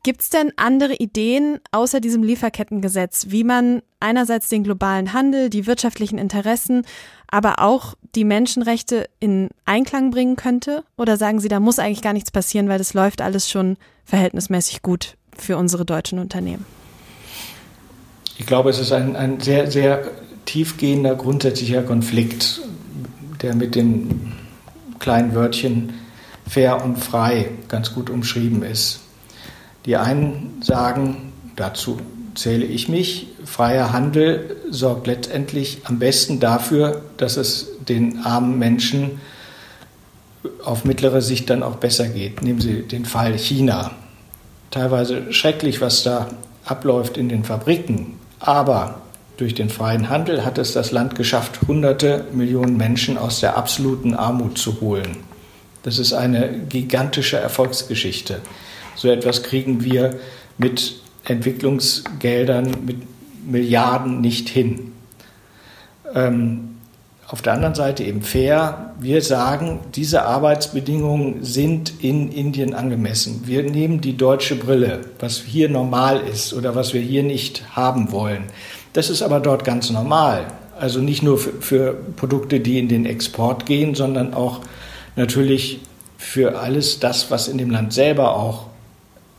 Gibt 0.06 0.20
es 0.20 0.30
denn 0.30 0.52
andere 0.54 0.94
Ideen 0.94 1.58
außer 1.72 1.98
diesem 1.98 2.22
Lieferkettengesetz, 2.22 3.26
wie 3.30 3.42
man 3.42 3.82
einerseits 3.98 4.48
den 4.48 4.62
globalen 4.62 5.12
Handel, 5.12 5.50
die 5.50 5.66
wirtschaftlichen 5.66 6.16
Interessen, 6.16 6.86
aber 7.26 7.58
auch 7.58 7.94
die 8.14 8.22
Menschenrechte 8.22 9.08
in 9.18 9.48
Einklang 9.64 10.12
bringen 10.12 10.36
könnte? 10.36 10.84
Oder 10.96 11.16
sagen 11.16 11.40
Sie, 11.40 11.48
da 11.48 11.58
muss 11.58 11.80
eigentlich 11.80 12.02
gar 12.02 12.12
nichts 12.12 12.30
passieren, 12.30 12.68
weil 12.68 12.78
das 12.78 12.94
läuft 12.94 13.20
alles 13.20 13.50
schon 13.50 13.78
verhältnismäßig 14.04 14.82
gut 14.82 15.16
für 15.36 15.56
unsere 15.56 15.84
deutschen 15.84 16.20
Unternehmen? 16.20 16.64
Ich 18.38 18.46
glaube, 18.46 18.70
es 18.70 18.78
ist 18.78 18.92
ein, 18.92 19.16
ein 19.16 19.40
sehr, 19.40 19.68
sehr 19.72 20.06
tiefgehender, 20.44 21.16
grundsätzlicher 21.16 21.82
Konflikt, 21.82 22.60
der 23.42 23.56
mit 23.56 23.74
dem 23.74 24.34
kleinen 25.00 25.34
Wörtchen 25.34 25.94
fair 26.48 26.84
und 26.84 26.96
frei 26.96 27.50
ganz 27.66 27.92
gut 27.92 28.08
umschrieben 28.08 28.62
ist. 28.62 29.00
Die 29.86 29.96
einen 29.96 30.60
sagen, 30.62 31.32
dazu 31.54 32.00
zähle 32.34 32.66
ich 32.66 32.88
mich, 32.88 33.28
freier 33.44 33.92
Handel 33.92 34.56
sorgt 34.70 35.06
letztendlich 35.06 35.80
am 35.84 35.98
besten 35.98 36.40
dafür, 36.40 37.02
dass 37.16 37.36
es 37.36 37.68
den 37.88 38.18
armen 38.24 38.58
Menschen 38.58 39.20
auf 40.64 40.84
mittlere 40.84 41.22
Sicht 41.22 41.48
dann 41.50 41.62
auch 41.62 41.76
besser 41.76 42.08
geht. 42.08 42.42
Nehmen 42.42 42.60
Sie 42.60 42.82
den 42.82 43.04
Fall 43.04 43.38
China. 43.38 43.92
Teilweise 44.70 45.32
schrecklich, 45.32 45.80
was 45.80 46.02
da 46.02 46.28
abläuft 46.64 47.16
in 47.16 47.28
den 47.28 47.44
Fabriken. 47.44 48.18
Aber 48.40 49.00
durch 49.36 49.54
den 49.54 49.70
freien 49.70 50.08
Handel 50.08 50.44
hat 50.44 50.58
es 50.58 50.72
das 50.72 50.92
Land 50.92 51.14
geschafft, 51.14 51.60
hunderte 51.68 52.24
Millionen 52.32 52.76
Menschen 52.76 53.18
aus 53.18 53.40
der 53.40 53.56
absoluten 53.56 54.14
Armut 54.14 54.58
zu 54.58 54.80
holen. 54.80 55.18
Das 55.82 55.98
ist 55.98 56.12
eine 56.12 56.48
gigantische 56.68 57.36
Erfolgsgeschichte. 57.36 58.40
So 58.96 59.08
etwas 59.08 59.42
kriegen 59.42 59.84
wir 59.84 60.18
mit 60.58 60.96
Entwicklungsgeldern, 61.24 62.70
mit 62.84 62.96
Milliarden 63.46 64.20
nicht 64.20 64.48
hin. 64.48 64.92
Ähm, 66.14 66.76
auf 67.28 67.42
der 67.42 67.54
anderen 67.54 67.74
Seite 67.74 68.04
eben 68.04 68.22
fair. 68.22 68.94
Wir 69.00 69.20
sagen, 69.20 69.80
diese 69.96 70.22
Arbeitsbedingungen 70.22 71.42
sind 71.42 71.92
in 72.00 72.30
Indien 72.30 72.72
angemessen. 72.72 73.42
Wir 73.46 73.64
nehmen 73.64 74.00
die 74.00 74.16
deutsche 74.16 74.54
Brille, 74.54 75.00
was 75.18 75.38
hier 75.38 75.68
normal 75.68 76.20
ist 76.20 76.54
oder 76.54 76.76
was 76.76 76.94
wir 76.94 77.00
hier 77.00 77.24
nicht 77.24 77.74
haben 77.74 78.12
wollen. 78.12 78.44
Das 78.92 79.10
ist 79.10 79.22
aber 79.22 79.40
dort 79.40 79.64
ganz 79.64 79.90
normal. 79.90 80.46
Also 80.78 81.00
nicht 81.00 81.22
nur 81.22 81.38
für, 81.38 81.52
für 81.60 81.94
Produkte, 82.16 82.60
die 82.60 82.78
in 82.78 82.88
den 82.88 83.06
Export 83.06 83.66
gehen, 83.66 83.96
sondern 83.96 84.32
auch 84.32 84.60
natürlich 85.16 85.80
für 86.16 86.60
alles 86.60 87.00
das, 87.00 87.30
was 87.30 87.48
in 87.48 87.58
dem 87.58 87.70
Land 87.70 87.92
selber 87.92 88.36
auch 88.36 88.66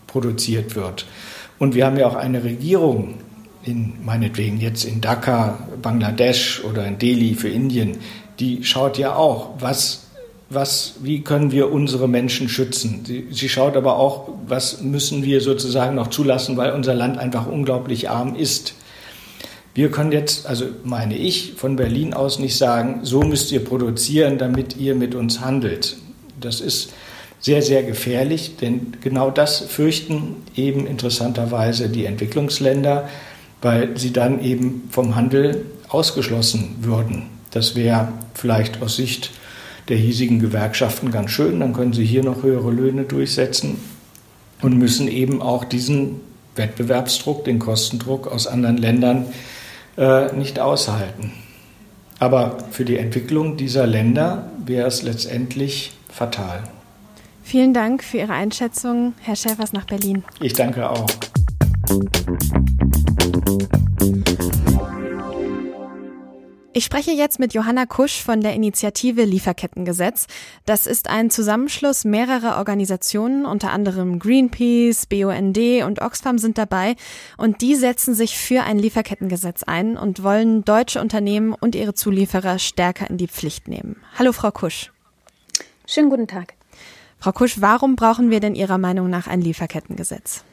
produziert 0.07 0.75
wird. 0.75 1.05
Und 1.59 1.75
wir 1.75 1.85
haben 1.85 1.97
ja 1.97 2.07
auch 2.07 2.15
eine 2.15 2.43
Regierung, 2.43 3.15
in, 3.63 3.93
meinetwegen 4.03 4.59
jetzt 4.59 4.85
in 4.85 5.01
Dhaka, 5.01 5.67
Bangladesch 5.81 6.63
oder 6.63 6.85
in 6.85 6.97
Delhi 6.97 7.33
für 7.33 7.49
Indien, 7.49 7.97
die 8.39 8.63
schaut 8.63 8.97
ja 8.97 9.15
auch, 9.15 9.49
was, 9.59 10.07
was, 10.49 10.95
wie 11.01 11.21
können 11.21 11.51
wir 11.51 11.71
unsere 11.71 12.07
Menschen 12.07 12.47
schützen. 12.49 13.03
Sie, 13.05 13.27
sie 13.31 13.49
schaut 13.49 13.75
aber 13.75 13.97
auch, 13.97 14.29
was 14.47 14.81
müssen 14.81 15.23
wir 15.23 15.41
sozusagen 15.41 15.95
noch 15.95 16.07
zulassen, 16.07 16.55
weil 16.55 16.71
unser 16.71 16.93
Land 16.93 17.17
einfach 17.17 17.47
unglaublich 17.47 18.09
arm 18.09 18.35
ist. 18.35 18.73
Wir 19.73 19.91
können 19.91 20.11
jetzt, 20.11 20.47
also 20.47 20.65
meine 20.83 21.17
ich, 21.17 21.53
von 21.55 21.75
Berlin 21.75 22.13
aus 22.13 22.39
nicht 22.39 22.57
sagen, 22.57 23.01
so 23.03 23.21
müsst 23.21 23.51
ihr 23.51 23.63
produzieren, 23.63 24.37
damit 24.37 24.77
ihr 24.77 24.95
mit 24.95 25.13
uns 25.13 25.41
handelt. 25.41 25.97
Das 26.39 26.61
ist 26.61 26.93
sehr, 27.39 27.61
sehr 27.61 27.83
gefährlich, 27.83 28.57
denn 28.57 28.93
genau 29.01 29.29
das 29.29 29.59
fürchten 29.59 30.37
eben 30.55 30.87
interessanterweise 30.87 31.89
die 31.89 32.05
Entwicklungsländer, 32.05 33.07
weil 33.61 33.97
sie 33.97 34.11
dann 34.11 34.43
eben 34.43 34.87
vom 34.89 35.15
Handel 35.15 35.65
ausgeschlossen 35.89 36.75
würden. 36.81 37.23
Das 37.51 37.75
wäre 37.75 38.09
vielleicht 38.33 38.81
aus 38.81 38.95
Sicht 38.95 39.31
der 39.87 39.97
hiesigen 39.97 40.39
Gewerkschaften 40.39 41.11
ganz 41.11 41.31
schön, 41.31 41.59
dann 41.59 41.73
können 41.73 41.93
sie 41.93 42.05
hier 42.05 42.23
noch 42.23 42.43
höhere 42.43 42.71
Löhne 42.71 43.03
durchsetzen 43.03 43.77
und 44.61 44.77
müssen 44.77 45.07
eben 45.07 45.41
auch 45.41 45.63
diesen 45.63 46.21
Wettbewerbsdruck, 46.55 47.45
den 47.45 47.59
Kostendruck 47.59 48.27
aus 48.27 48.47
anderen 48.47 48.77
Ländern 48.77 49.27
äh, 49.97 50.33
nicht 50.35 50.59
aushalten. 50.59 51.31
Aber 52.19 52.57
für 52.71 52.83
die 52.83 52.97
Entwicklung 52.97 53.57
dieser 53.57 53.85
Länder 53.85 54.51
wäre 54.65 54.87
es 54.87 55.03
letztendlich 55.03 55.91
fatal. 56.09 56.63
Vielen 57.47 57.73
Dank 57.73 58.03
für 58.03 58.17
Ihre 58.17 58.33
Einschätzung, 58.33 59.13
Herr 59.21 59.37
Schäfers 59.37 59.71
nach 59.71 59.85
Berlin. 59.85 60.21
Ich 60.41 60.51
danke 60.51 60.89
auch. 60.89 61.07
Ich 66.73 66.83
spreche 66.83 67.11
jetzt 67.11 67.39
mit 67.39 67.53
Johanna 67.53 67.85
Kusch 67.85 68.21
von 68.21 68.41
der 68.41 68.53
Initiative 68.53 69.23
Lieferkettengesetz. 69.23 70.27
Das 70.65 70.87
ist 70.87 71.09
ein 71.09 71.29
Zusammenschluss 71.29 72.03
mehrerer 72.03 72.57
Organisationen, 72.57 73.45
unter 73.45 73.71
anderem 73.71 74.19
Greenpeace, 74.19 75.05
BUND 75.05 75.57
und 75.85 76.01
Oxfam 76.01 76.39
sind 76.39 76.57
dabei 76.57 76.97
und 77.37 77.61
die 77.61 77.75
setzen 77.75 78.13
sich 78.13 78.37
für 78.37 78.63
ein 78.63 78.77
Lieferkettengesetz 78.77 79.63
ein 79.63 79.95
und 79.95 80.21
wollen 80.21 80.65
deutsche 80.65 80.99
Unternehmen 80.99 81.53
und 81.53 81.75
ihre 81.75 81.93
Zulieferer 81.93 82.59
stärker 82.59 83.09
in 83.09 83.15
die 83.15 83.29
Pflicht 83.29 83.69
nehmen. 83.69 83.95
Hallo 84.19 84.33
Frau 84.33 84.51
Kusch. 84.51 84.91
Schönen 85.85 86.09
guten 86.09 86.27
Tag. 86.27 86.56
Frau 87.19 87.31
Kusch, 87.31 87.61
warum 87.61 87.95
brauchen 87.95 88.29
wir 88.29 88.39
denn 88.39 88.55
Ihrer 88.55 88.77
Meinung 88.77 89.09
nach 89.09 89.27
ein 89.27 89.41
Lieferkettengesetz? 89.41 90.43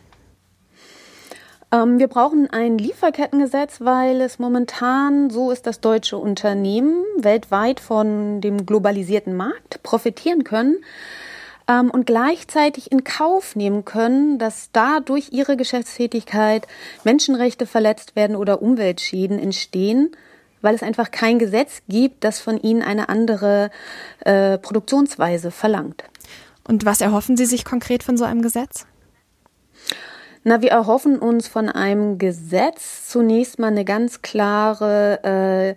Ähm, 1.71 1.99
wir 1.99 2.09
brauchen 2.09 2.49
ein 2.51 2.79
Lieferkettengesetz, 2.79 3.81
weil 3.81 4.21
es 4.21 4.39
momentan 4.39 5.29
so 5.31 5.51
ist, 5.51 5.67
dass 5.67 5.81
deutsche 5.81 6.17
Unternehmen 6.17 7.05
weltweit 7.19 7.81
von 7.81 8.41
dem 8.41 8.65
globalisierten 8.65 9.37
Markt 9.37 9.83
profitieren 9.83 10.45
können 10.45 10.77
ähm, 11.69 11.91
und 11.91 12.07
gleichzeitig 12.07 12.93
in 12.93 13.05
Kauf 13.05 13.57
nehmen 13.57 13.85
können, 13.85 14.39
dass 14.39 14.71
dadurch 14.73 15.33
ihre 15.33 15.57
Geschäftstätigkeit 15.57 16.67
Menschenrechte 17.05 17.67
verletzt 17.67 18.17
werden 18.17 18.37
oder 18.37 18.63
Umweltschäden 18.63 19.39
entstehen, 19.39 20.13
weil 20.63 20.75
es 20.75 20.83
einfach 20.83 21.11
kein 21.11 21.39
Gesetz 21.39 21.83
gibt, 21.89 22.25
das 22.25 22.41
von 22.41 22.59
ihnen 22.59 22.83
eine 22.83 23.11
andere 23.11 23.71
äh, 24.21 24.57
Produktionsweise 24.59 25.51
verlangt. 25.51 26.05
Und 26.67 26.85
was 26.85 27.01
erhoffen 27.01 27.37
Sie 27.37 27.47
sich 27.47 27.65
konkret 27.65 28.03
von 28.03 28.17
so 28.17 28.25
einem 28.25 28.43
Gesetz? 28.43 28.87
Na, 30.47 30.61
wir 30.61 30.71
erhoffen 30.71 31.19
uns 31.19 31.49
von 31.49 31.71
einem 31.71 32.19
Gesetz 32.19 33.09
zunächst 33.09 33.59
mal 33.59 33.69
eine 33.69 33.87
ganz 33.87 34.21
klare, 34.21 35.77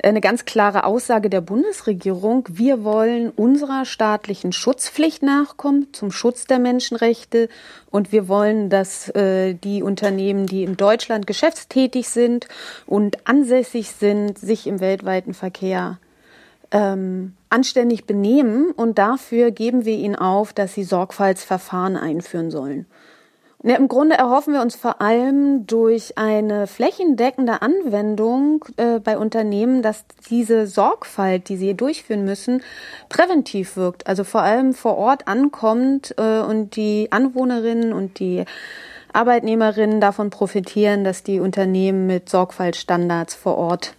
äh, 0.00 0.06
eine 0.06 0.22
ganz 0.22 0.46
klare 0.46 0.84
Aussage 0.84 1.28
der 1.28 1.42
Bundesregierung. 1.42 2.48
Wir 2.50 2.84
wollen 2.84 3.28
unserer 3.28 3.84
staatlichen 3.84 4.52
Schutzpflicht 4.52 5.22
nachkommen 5.22 5.88
zum 5.92 6.10
Schutz 6.10 6.46
der 6.46 6.58
Menschenrechte 6.58 7.50
und 7.90 8.10
wir 8.10 8.28
wollen, 8.28 8.70
dass 8.70 9.10
äh, 9.10 9.52
die 9.52 9.82
Unternehmen, 9.82 10.46
die 10.46 10.64
in 10.64 10.78
Deutschland 10.78 11.26
geschäftstätig 11.26 12.08
sind 12.08 12.48
und 12.86 13.28
ansässig 13.28 13.90
sind, 13.90 14.38
sich 14.38 14.66
im 14.66 14.80
weltweiten 14.80 15.34
Verkehr 15.34 15.98
ähm, 16.70 17.34
anständig 17.50 18.04
benehmen 18.04 18.70
und 18.72 18.98
dafür 18.98 19.50
geben 19.50 19.84
wir 19.84 19.96
ihnen 19.96 20.16
auf, 20.16 20.52
dass 20.52 20.74
sie 20.74 20.84
Sorgfaltsverfahren 20.84 21.96
einführen 21.96 22.50
sollen. 22.50 22.86
Ja, 23.64 23.74
Im 23.74 23.88
Grunde 23.88 24.16
erhoffen 24.16 24.54
wir 24.54 24.62
uns 24.62 24.76
vor 24.76 25.00
allem 25.00 25.66
durch 25.66 26.16
eine 26.16 26.68
flächendeckende 26.68 27.60
Anwendung 27.60 28.64
äh, 28.76 29.00
bei 29.00 29.18
Unternehmen, 29.18 29.82
dass 29.82 30.04
diese 30.30 30.68
Sorgfalt, 30.68 31.48
die 31.48 31.56
sie 31.56 31.74
durchführen 31.74 32.24
müssen, 32.24 32.62
präventiv 33.08 33.76
wirkt. 33.76 34.06
Also 34.06 34.22
vor 34.22 34.42
allem 34.42 34.74
vor 34.74 34.96
Ort 34.96 35.26
ankommt 35.26 36.14
äh, 36.18 36.38
und 36.38 36.76
die 36.76 37.10
Anwohnerinnen 37.10 37.92
und 37.92 38.20
die 38.20 38.44
Arbeitnehmerinnen 39.12 40.00
davon 40.00 40.30
profitieren, 40.30 41.02
dass 41.02 41.24
die 41.24 41.40
Unternehmen 41.40 42.06
mit 42.06 42.28
Sorgfaltsstandards 42.28 43.34
vor 43.34 43.58
Ort 43.58 43.94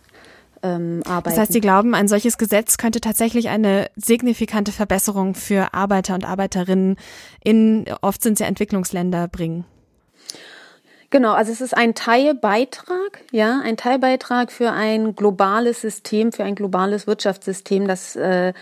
ähm, 0.64 1.02
arbeiten. 1.06 1.30
Das 1.30 1.38
heißt, 1.38 1.54
Sie 1.54 1.62
glauben, 1.62 1.96
ein 1.96 2.08
solches 2.08 2.38
Gesetz 2.38 2.78
könnte 2.78 3.02
tatsächlich 3.02 3.50
eine 3.50 3.90
signifikante 3.96 4.72
Verbesserung 4.72 5.36
für 5.36 5.74
Arbeiter 5.74 6.16
und 6.16 6.26
Arbeiterinnen 6.26 6.98
in, 7.44 7.86
oft 8.02 8.22
sind 8.22 8.34
es 8.34 8.40
ja 8.40 8.48
Entwicklungsländer, 8.48 9.28
bringen? 9.28 9.66
Genau, 11.12 11.34
also 11.34 11.52
es 11.52 11.60
ist 11.60 11.76
ein 11.76 11.96
Teilbeitrag, 11.96 13.22
ja, 13.32 13.62
ein 13.64 13.78
Teilbeitrag 13.78 14.52
für 14.52 14.72
ein 14.72 15.16
globales 15.16 15.82
System, 15.82 16.32
für 16.32 16.44
ein 16.44 16.54
globales 16.54 17.08
Wirtschaftssystem, 17.08 17.88
das 17.88 18.16
äh, 18.16 18.54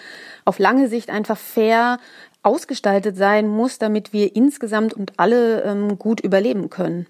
auf 0.46 0.58
lange 0.58 0.88
Sicht 0.88 1.10
einfach 1.10 1.38
fair 1.38 2.00
ausgestaltet 2.44 3.18
sein 3.18 3.50
muss, 3.50 3.80
damit 3.80 4.14
wir 4.14 4.34
insgesamt 4.34 4.94
und 4.94 5.12
alle 5.18 5.64
ähm, 5.64 6.00
gut 6.00 6.22
überleben 6.22 6.70
können. 6.70 7.08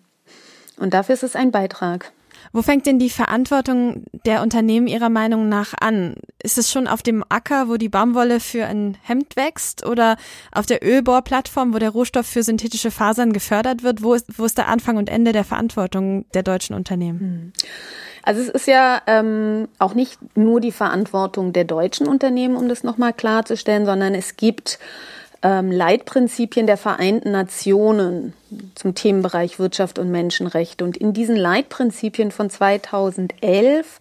Und 0.79 0.95
dafür 0.95 1.13
ist 1.13 1.23
es 1.23 1.35
ein 1.35 1.51
Beitrag. 1.51 2.11
Wo 2.53 2.61
fängt 2.61 2.85
denn 2.85 2.99
die 2.99 3.09
Verantwortung 3.09 4.03
der 4.25 4.41
Unternehmen 4.41 4.87
Ihrer 4.87 5.09
Meinung 5.09 5.49
nach 5.49 5.73
an? 5.79 6.15
Ist 6.41 6.57
es 6.57 6.71
schon 6.71 6.87
auf 6.87 7.03
dem 7.03 7.23
Acker, 7.29 7.67
wo 7.67 7.77
die 7.77 7.89
Baumwolle 7.89 8.39
für 8.39 8.65
ein 8.65 8.97
Hemd 9.03 9.35
wächst 9.35 9.85
oder 9.85 10.17
auf 10.51 10.65
der 10.65 10.83
Ölbohrplattform, 10.83 11.73
wo 11.73 11.79
der 11.79 11.89
Rohstoff 11.89 12.25
für 12.25 12.43
synthetische 12.43 12.91
Fasern 12.91 13.33
gefördert 13.33 13.83
wird? 13.83 14.03
Wo 14.03 14.13
ist, 14.13 14.39
wo 14.39 14.45
ist 14.45 14.57
der 14.57 14.67
Anfang 14.67 14.97
und 14.97 15.09
Ende 15.09 15.31
der 15.31 15.43
Verantwortung 15.43 16.25
der 16.33 16.43
deutschen 16.43 16.75
Unternehmen? 16.75 17.19
Hm. 17.19 17.53
Also 18.23 18.41
es 18.41 18.49
ist 18.49 18.67
ja 18.67 19.01
ähm, 19.07 19.69
auch 19.79 19.93
nicht 19.93 20.19
nur 20.35 20.59
die 20.59 20.73
Verantwortung 20.73 21.53
der 21.53 21.63
deutschen 21.63 22.07
Unternehmen, 22.07 22.57
um 22.57 22.67
das 22.67 22.83
nochmal 22.83 23.13
klarzustellen, 23.13 23.85
sondern 23.85 24.13
es 24.13 24.35
gibt 24.35 24.79
ähm, 25.41 25.71
Leitprinzipien 25.71 26.67
der 26.67 26.77
Vereinten 26.77 27.31
Nationen 27.31 28.33
zum 28.75 28.95
Themenbereich 28.95 29.59
Wirtschaft 29.59 29.99
und 29.99 30.09
Menschenrechte. 30.09 30.83
Und 30.83 30.97
in 30.97 31.13
diesen 31.13 31.35
Leitprinzipien 31.35 32.31
von 32.31 32.49
2011 32.49 33.99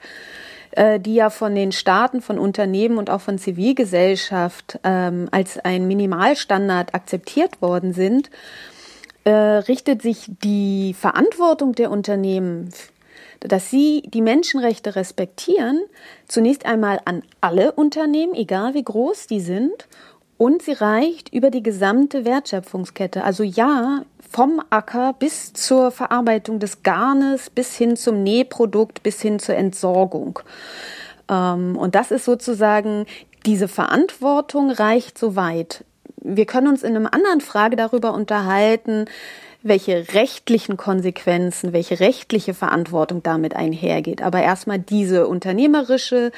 äh, 0.76 1.00
die 1.00 1.14
ja 1.14 1.31
von 1.31 1.55
den 1.55 1.73
Staaten, 1.73 2.21
von 2.21 2.38
Unternehmen 2.38 2.99
und 2.99 3.11
auch 3.11 3.23
von 3.23 3.38
Zivilgesellschaft 3.38 4.78
ähm, 4.85 5.28
als 5.33 5.59
ein 5.59 5.88
Minimalstandard 5.88 6.95
akzeptiert 6.95 7.62
worden 7.62 7.95
sind, 7.95 8.31
äh, 9.25 9.31
richtet 9.31 10.02
sich 10.02 10.31
die 10.45 10.95
Verantwortung 10.95 11.73
der 11.73 11.90
Unternehmen, 11.90 12.73
dass 13.40 13.71
sie 13.71 14.02
die 14.07 14.23
Menschenrechte 14.23 14.97
respektieren, 14.97 15.81
zunächst 16.28 16.66
einmal 16.66 17.00
an 17.07 17.23
alle 17.40 17.73
Unternehmen, 17.73 18.35
egal 18.35 18.75
wie 18.75 18.85
groß 18.85 19.26
die 19.26 19.40
sind, 19.40 19.88
und 20.38 20.62
sie 20.62 20.73
reicht 20.73 21.33
über 21.33 21.50
die 21.50 21.62
gesamte 21.62 22.25
Wertschöpfungskette. 22.25 23.25
Also 23.25 23.43
ja, 23.43 24.02
vom 24.31 24.62
Acker 24.71 25.14
bis 25.19 25.52
zur 25.52 25.90
Verarbeitung 25.90 26.59
des 26.59 26.83
Garnes, 26.83 27.49
bis 27.50 27.75
hin 27.76 27.97
zum 27.97 28.23
Nähprodukt, 28.23 29.02
bis 29.02 29.23
hin 29.23 29.38
zur 29.38 29.55
Entsorgung. 29.55 30.40
Ähm, 31.31 31.76
und 31.76 31.95
das 31.95 32.11
ist 32.11 32.25
sozusagen, 32.25 33.07
diese 33.47 33.69
Verantwortung 33.69 34.71
reicht 34.71 35.19
so 35.19 35.37
weit. 35.37 35.85
Wir 36.16 36.45
können 36.45 36.69
uns 36.69 36.83
in 36.83 36.97
einer 36.97 37.14
anderen 37.14 37.40
Frage 37.40 37.76
darüber 37.76 38.12
unterhalten, 38.12 39.07
welche 39.69 40.15
rechtlichen 40.15 40.76
Konsequenzen, 40.76 41.73
welche 41.73 42.00
rechtliche 42.00 42.55
Verantwortung 42.55 43.23
damit 43.23 43.55
einhergeht. 43.55 44.23
Aber 44.23 44.43
erstmal 44.43 44.79
diese 44.79 45.26
unternehmerische, 45.26 46.33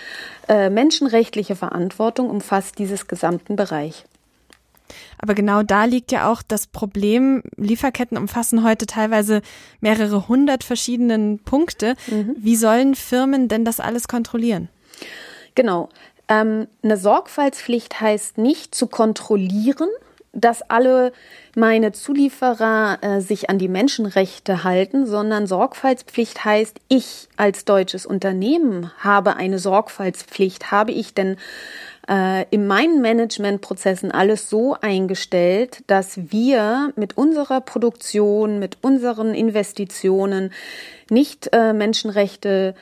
äh, 0.49 0.71
menschenrechtliche 0.71 1.57
Verantwortung 1.57 2.31
umfasst 2.31 2.79
dieses 2.79 3.07
gesamten 3.07 3.57
Bereich. 3.57 4.05
Aber 5.19 5.35
genau 5.35 5.63
da 5.63 5.85
liegt 5.85 6.13
ja 6.13 6.31
auch 6.31 6.43
das 6.43 6.67
Problem. 6.67 7.43
Lieferketten 7.57 8.17
umfassen 8.17 8.65
heute 8.65 8.87
teilweise 8.87 9.43
mehrere 9.81 10.29
hundert 10.29 10.65
verschiedenen 10.65 11.41
Punkte. 11.41 11.95
Mhm. 12.07 12.37
Wie 12.39 12.57
sollen 12.57 12.95
Firmen 12.95 13.49
denn 13.49 13.65
das 13.65 13.81
alles 13.81 14.09
kontrollieren? 14.09 14.69
Genau. 15.55 15.89
Ähm, 16.29 16.69
eine 16.83 16.97
Sorgfaltspflicht 16.97 18.01
heißt 18.01 18.39
nicht 18.39 18.75
zu 18.75 18.87
kontrollieren, 18.87 19.89
dass 20.41 20.63
alle 20.63 21.13
meine 21.55 21.93
Zulieferer 21.93 22.99
äh, 23.01 23.21
sich 23.21 23.51
an 23.51 23.59
die 23.59 23.69
Menschenrechte 23.69 24.65
halten, 24.65 25.07
sondern 25.07 25.47
Sorgfaltspflicht 25.47 26.45
heißt, 26.45 26.79
ich 26.89 27.29
als 27.37 27.65
deutsches 27.65 28.07
Unternehmen 28.07 28.91
habe 28.99 29.37
eine 29.37 29.59
Sorgfaltspflicht. 29.59 30.71
Habe 30.71 30.93
ich 30.93 31.15
denn 31.15 31.37
äh, 32.09 32.47
in 32.51 32.67
meinen 32.67 33.01
Managementprozessen 33.01 34.11
alles 34.13 34.49
so 34.49 34.77
eingestellt, 34.81 35.83
dass 35.87 36.31
wir 36.31 36.93
mit 36.97 37.17
unserer 37.17 37.61
Produktion, 37.61 38.59
mit 38.59 38.79
unseren 38.81 39.35
Investitionen 39.35 40.53
nicht 41.11 41.51
äh, 41.53 41.73
Menschenrechte 41.73 42.75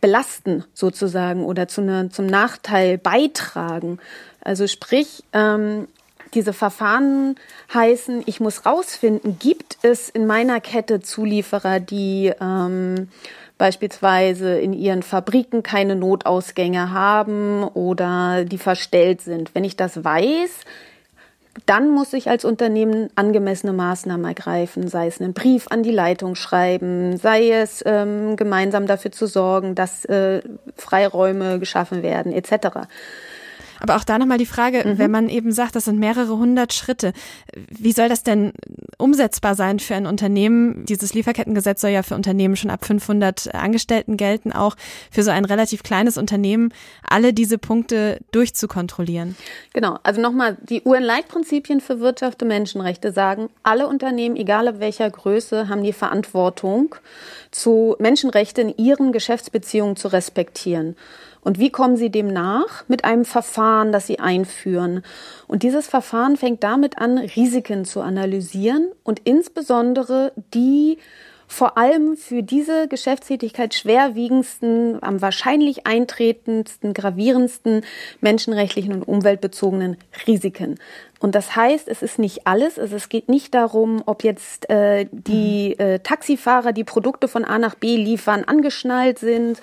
belasten 0.00 0.64
sozusagen 0.72 1.44
oder 1.44 1.68
zu 1.68 1.82
ne, 1.82 2.08
zum 2.10 2.26
Nachteil 2.26 2.96
beitragen. 2.96 3.98
Also 4.40 4.66
sprich, 4.66 5.24
ähm, 5.32 5.88
diese 6.34 6.52
Verfahren 6.52 7.36
heißen, 7.72 8.22
ich 8.26 8.40
muss 8.40 8.66
rausfinden, 8.66 9.38
gibt 9.38 9.78
es 9.82 10.08
in 10.08 10.26
meiner 10.26 10.60
Kette 10.60 11.00
Zulieferer, 11.00 11.80
die 11.80 12.32
ähm, 12.40 13.08
beispielsweise 13.58 14.58
in 14.58 14.72
ihren 14.72 15.02
Fabriken 15.02 15.62
keine 15.62 15.94
Notausgänge 15.94 16.92
haben 16.92 17.62
oder 17.62 18.44
die 18.44 18.58
verstellt 18.58 19.20
sind. 19.20 19.54
Wenn 19.54 19.64
ich 19.64 19.76
das 19.76 20.02
weiß, 20.02 20.50
dann 21.66 21.90
muss 21.90 22.12
ich 22.12 22.30
als 22.30 22.44
Unternehmen 22.44 23.10
angemessene 23.16 23.72
Maßnahmen 23.72 24.24
ergreifen, 24.24 24.88
sei 24.88 25.08
es 25.08 25.20
einen 25.20 25.34
Brief 25.34 25.66
an 25.68 25.82
die 25.82 25.90
Leitung 25.90 26.36
schreiben, 26.36 27.16
sei 27.16 27.50
es 27.50 27.82
ähm, 27.84 28.36
gemeinsam 28.36 28.86
dafür 28.86 29.12
zu 29.12 29.26
sorgen, 29.26 29.74
dass 29.74 30.04
äh, 30.06 30.42
Freiräume 30.76 31.58
geschaffen 31.58 32.02
werden, 32.02 32.32
etc. 32.32 32.86
Aber 33.80 33.96
auch 33.96 34.04
da 34.04 34.18
nochmal 34.18 34.38
die 34.38 34.46
Frage, 34.46 34.82
mhm. 34.84 34.98
wenn 34.98 35.10
man 35.10 35.28
eben 35.28 35.52
sagt, 35.52 35.74
das 35.74 35.86
sind 35.86 35.98
mehrere 35.98 36.36
hundert 36.36 36.72
Schritte, 36.72 37.12
wie 37.68 37.92
soll 37.92 38.08
das 38.08 38.22
denn 38.22 38.52
umsetzbar 38.98 39.54
sein 39.54 39.78
für 39.78 39.94
ein 39.94 40.06
Unternehmen? 40.06 40.84
Dieses 40.84 41.14
Lieferkettengesetz 41.14 41.80
soll 41.80 41.90
ja 41.90 42.02
für 42.02 42.14
Unternehmen 42.14 42.56
schon 42.56 42.70
ab 42.70 42.84
500 42.84 43.54
Angestellten 43.54 44.16
gelten, 44.16 44.52
auch 44.52 44.76
für 45.10 45.22
so 45.22 45.30
ein 45.30 45.44
relativ 45.44 45.82
kleines 45.82 46.18
Unternehmen, 46.18 46.72
alle 47.08 47.32
diese 47.32 47.58
Punkte 47.58 48.20
durchzukontrollieren. 48.32 49.36
Genau, 49.72 49.98
also 50.02 50.20
nochmal, 50.20 50.56
die 50.62 50.82
UN-Leitprinzipien 50.84 51.80
für 51.80 52.00
Wirtschaft 52.00 52.42
und 52.42 52.48
Menschenrechte 52.48 53.12
sagen, 53.12 53.48
alle 53.62 53.88
Unternehmen, 53.88 54.36
egal 54.36 54.68
ab 54.68 54.76
welcher 54.78 55.10
Größe, 55.10 55.68
haben 55.68 55.82
die 55.82 55.92
Verantwortung, 55.92 56.94
zu 57.50 57.96
Menschenrechten 57.98 58.68
in 58.70 58.84
ihren 58.84 59.12
Geschäftsbeziehungen 59.12 59.96
zu 59.96 60.08
respektieren. 60.08 60.96
Und 61.42 61.58
wie 61.58 61.70
kommen 61.70 61.96
Sie 61.96 62.10
dem 62.10 62.28
nach? 62.28 62.84
Mit 62.88 63.04
einem 63.04 63.24
Verfahren, 63.24 63.92
das 63.92 64.06
Sie 64.06 64.18
einführen. 64.18 65.02
Und 65.46 65.62
dieses 65.62 65.86
Verfahren 65.86 66.36
fängt 66.36 66.62
damit 66.62 66.98
an, 66.98 67.18
Risiken 67.18 67.84
zu 67.84 68.00
analysieren 68.00 68.90
und 69.04 69.20
insbesondere 69.24 70.32
die 70.54 70.98
vor 71.50 71.76
allem 71.76 72.16
für 72.16 72.44
diese 72.44 72.86
Geschäftstätigkeit 72.86 73.74
schwerwiegendsten, 73.74 75.02
am 75.02 75.20
wahrscheinlich 75.20 75.84
eintretendsten, 75.84 76.94
gravierendsten 76.94 77.84
menschenrechtlichen 78.20 78.92
und 78.94 79.02
umweltbezogenen 79.02 79.96
Risiken. 80.28 80.78
Und 81.18 81.34
das 81.34 81.56
heißt, 81.56 81.88
es 81.88 82.02
ist 82.02 82.20
nicht 82.20 82.46
alles. 82.46 82.78
Also 82.78 82.94
es 82.94 83.08
geht 83.08 83.28
nicht 83.28 83.52
darum, 83.52 84.00
ob 84.06 84.22
jetzt 84.22 84.70
äh, 84.70 85.06
die 85.10 85.76
äh, 85.78 85.98
Taxifahrer, 85.98 86.72
die 86.72 86.84
Produkte 86.84 87.26
von 87.26 87.44
A 87.44 87.58
nach 87.58 87.74
B 87.74 87.96
liefern, 87.96 88.44
angeschnallt 88.44 89.18
sind, 89.18 89.60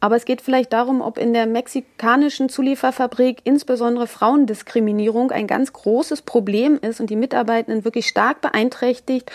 aber 0.00 0.16
es 0.16 0.24
geht 0.24 0.42
vielleicht 0.42 0.72
darum, 0.72 1.00
ob 1.00 1.18
in 1.18 1.32
der 1.32 1.46
mexikanischen 1.46 2.48
Zulieferfabrik 2.48 3.40
insbesondere 3.44 4.06
Frauendiskriminierung 4.06 5.30
ein 5.30 5.46
ganz 5.46 5.72
großes 5.72 6.22
Problem 6.22 6.78
ist 6.80 7.00
und 7.00 7.10
die 7.10 7.16
Mitarbeitenden 7.16 7.84
wirklich 7.84 8.06
stark 8.06 8.40
beeinträchtigt. 8.40 9.30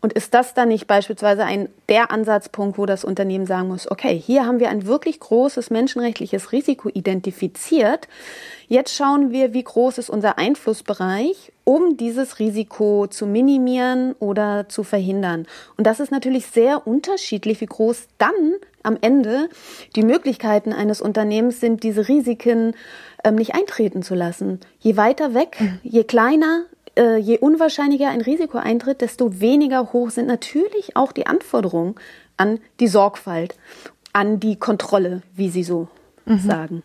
Und 0.00 0.12
ist 0.12 0.34
das 0.34 0.54
dann 0.54 0.68
nicht 0.68 0.86
beispielsweise 0.86 1.44
ein 1.44 1.68
der 1.88 2.10
Ansatzpunkt, 2.10 2.78
wo 2.78 2.86
das 2.86 3.04
Unternehmen 3.04 3.46
sagen 3.46 3.68
muss, 3.68 3.90
okay, 3.90 4.16
hier 4.18 4.46
haben 4.46 4.60
wir 4.60 4.68
ein 4.68 4.86
wirklich 4.86 5.18
großes 5.20 5.70
menschenrechtliches 5.70 6.52
Risiko 6.52 6.88
identifiziert. 6.92 8.08
Jetzt 8.68 8.94
schauen 8.94 9.30
wir, 9.32 9.54
wie 9.54 9.64
groß 9.64 9.98
ist 9.98 10.10
unser 10.10 10.38
Einflussbereich 10.38 11.18
Bereich, 11.18 11.52
um 11.64 11.96
dieses 11.96 12.38
Risiko 12.38 13.06
zu 13.08 13.26
minimieren 13.26 14.14
oder 14.18 14.68
zu 14.68 14.82
verhindern. 14.82 15.46
Und 15.76 15.86
das 15.86 16.00
ist 16.00 16.10
natürlich 16.10 16.46
sehr 16.46 16.86
unterschiedlich, 16.86 17.60
wie 17.60 17.66
groß 17.66 18.08
dann 18.18 18.54
am 18.82 18.96
Ende 19.00 19.48
die 19.96 20.02
Möglichkeiten 20.02 20.72
eines 20.72 21.00
Unternehmens 21.00 21.60
sind, 21.60 21.82
diese 21.82 22.08
Risiken 22.08 22.74
ähm, 23.24 23.34
nicht 23.34 23.54
eintreten 23.54 24.02
zu 24.02 24.14
lassen. 24.14 24.60
Je 24.80 24.96
weiter 24.96 25.34
weg, 25.34 25.56
mhm. 25.60 25.80
je 25.82 26.04
kleiner, 26.04 26.64
äh, 26.98 27.16
je 27.16 27.38
unwahrscheinlicher 27.38 28.08
ein 28.08 28.20
Risiko 28.20 28.58
eintritt, 28.58 29.00
desto 29.00 29.40
weniger 29.40 29.92
hoch 29.92 30.10
sind 30.10 30.26
natürlich 30.26 30.96
auch 30.96 31.12
die 31.12 31.26
Anforderungen 31.26 31.94
an 32.36 32.60
die 32.80 32.88
Sorgfalt, 32.88 33.56
an 34.12 34.40
die 34.40 34.56
Kontrolle, 34.56 35.22
wie 35.34 35.48
Sie 35.48 35.64
so 35.64 35.88
mhm. 36.26 36.38
sagen. 36.40 36.82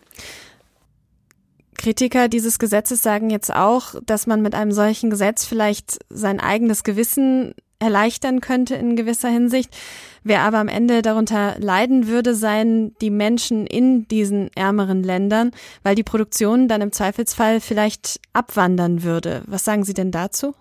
Kritiker 1.76 2.28
dieses 2.28 2.58
Gesetzes 2.58 3.02
sagen 3.02 3.28
jetzt 3.28 3.54
auch, 3.54 3.96
dass 4.06 4.26
man 4.26 4.40
mit 4.40 4.54
einem 4.54 4.72
solchen 4.72 5.10
Gesetz 5.10 5.44
vielleicht 5.44 5.98
sein 6.08 6.40
eigenes 6.40 6.82
Gewissen 6.82 7.54
erleichtern 7.78 8.40
könnte 8.40 8.74
in 8.74 8.96
gewisser 8.96 9.28
Hinsicht. 9.28 9.74
Wer 10.22 10.40
aber 10.40 10.58
am 10.58 10.68
Ende 10.68 11.02
darunter 11.02 11.56
leiden 11.58 12.08
würde, 12.08 12.34
seien 12.34 12.94
die 13.00 13.10
Menschen 13.10 13.66
in 13.66 14.08
diesen 14.08 14.50
ärmeren 14.54 15.02
Ländern, 15.02 15.50
weil 15.82 15.94
die 15.94 16.02
Produktion 16.02 16.66
dann 16.68 16.80
im 16.80 16.92
Zweifelsfall 16.92 17.60
vielleicht 17.60 18.20
abwandern 18.32 19.02
würde. 19.02 19.42
Was 19.46 19.64
sagen 19.64 19.84
Sie 19.84 19.94
denn 19.94 20.10
dazu? 20.10 20.54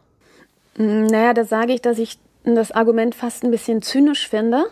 Naja, 0.78 1.34
da 1.34 1.46
sage 1.46 1.74
ich, 1.74 1.82
dass 1.82 1.98
ich 1.98 2.18
das 2.44 2.72
Argument 2.72 3.16
fast 3.16 3.44
ein 3.44 3.52
bisschen 3.52 3.82
zynisch 3.82 4.28
finde 4.28 4.66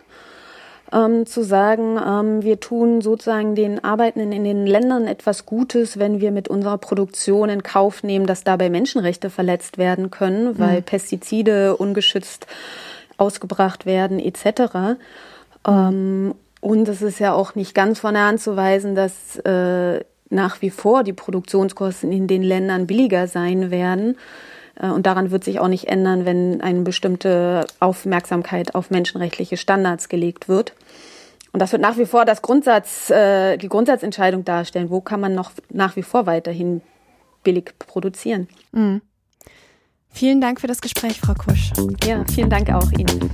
ähm, 0.93 1.25
zu 1.25 1.43
sagen, 1.43 1.97
ähm, 1.97 2.43
wir 2.43 2.60
tun 2.60 3.01
sozusagen 3.01 3.56
den 3.56 3.84
Arbeitenden 3.84 4.32
in 4.32 4.43
den 4.43 4.65
Ländern 4.65 5.08
etwas 5.08 5.45
Gutes, 5.45 5.99
wenn 5.99 6.21
wir 6.21 6.32
mit 6.32 6.47
unserer 6.47 6.77
Produktion 6.77 7.49
in 7.49 7.63
Kauf 7.63 8.04
nehmen, 8.04 8.25
dass 8.25 8.43
dabei 8.43 8.69
Menschenrechte 8.69 9.30
verletzt 9.30 9.77
werden 9.77 10.12
können, 10.12 10.60
weil 10.60 10.80
mhm. 10.80 10.84
Pestizide 10.84 11.77
ungeschützt 11.77 12.47
ausgebracht 13.17 13.86
werden 13.86 14.19
etc. 14.19 14.97
Ähm, 15.67 16.36
und 16.60 16.88
es 16.88 17.01
ist 17.01 17.19
ja 17.19 17.34
auch 17.34 17.56
nicht 17.56 17.73
ganz 17.73 17.99
von 17.99 18.13
der 18.13 18.25
Hand 18.25 18.41
zu 18.41 18.56
weisen, 18.56 18.95
dass 18.95 19.38
äh, 19.38 20.04
nach 20.30 20.62
wie 20.62 20.69
vor 20.69 21.04
die 21.04 21.13
Produktionskosten 21.13 22.12
in 22.12 22.27
den 22.27 22.43
Ländern 22.43 22.88
billiger 22.88 23.27
sein 23.27 23.71
werden. 23.71 24.17
Äh, 24.76 24.90
und 24.90 25.06
daran 25.06 25.32
wird 25.32 25.44
sich 25.44 25.60
auch 25.60 25.68
nicht 25.68 25.88
ändern, 25.88 26.26
wenn 26.26 26.62
eine 26.62 26.82
bestimmte 26.82 27.66
Aufmerksamkeit 27.80 28.76
auf 28.76 28.90
menschenrechtliche 28.90 29.58
Standards 29.58 30.10
gelegt 30.10 30.48
wird. 30.48 30.74
Und 31.54 31.60
das 31.60 31.72
wird 31.72 31.82
nach 31.82 31.98
wie 31.98 32.06
vor 32.06 32.26
das 32.26 32.42
Grundsatz, 32.42 33.10
äh, 33.10 33.58
die 33.58 33.68
Grundsatzentscheidung 33.68 34.46
darstellen. 34.46 34.90
Wo 34.90 35.02
kann 35.02 35.20
man 35.20 35.36
noch 35.36 35.52
nach 35.70 35.96
wie 35.96 36.04
vor 36.04 36.26
weiterhin 36.26 36.82
billig 37.44 37.74
produzieren? 37.80 38.48
Mhm. 38.72 39.02
Vielen 40.14 40.42
Dank 40.42 40.60
für 40.60 40.68
das 40.68 40.82
Gespräch, 40.82 41.20
Frau 41.20 41.34
Kusch. 41.34 41.72
Ja, 42.06 42.24
vielen 42.34 42.50
Dank 42.50 42.70
auch 42.70 42.92
Ihnen. 42.92 43.32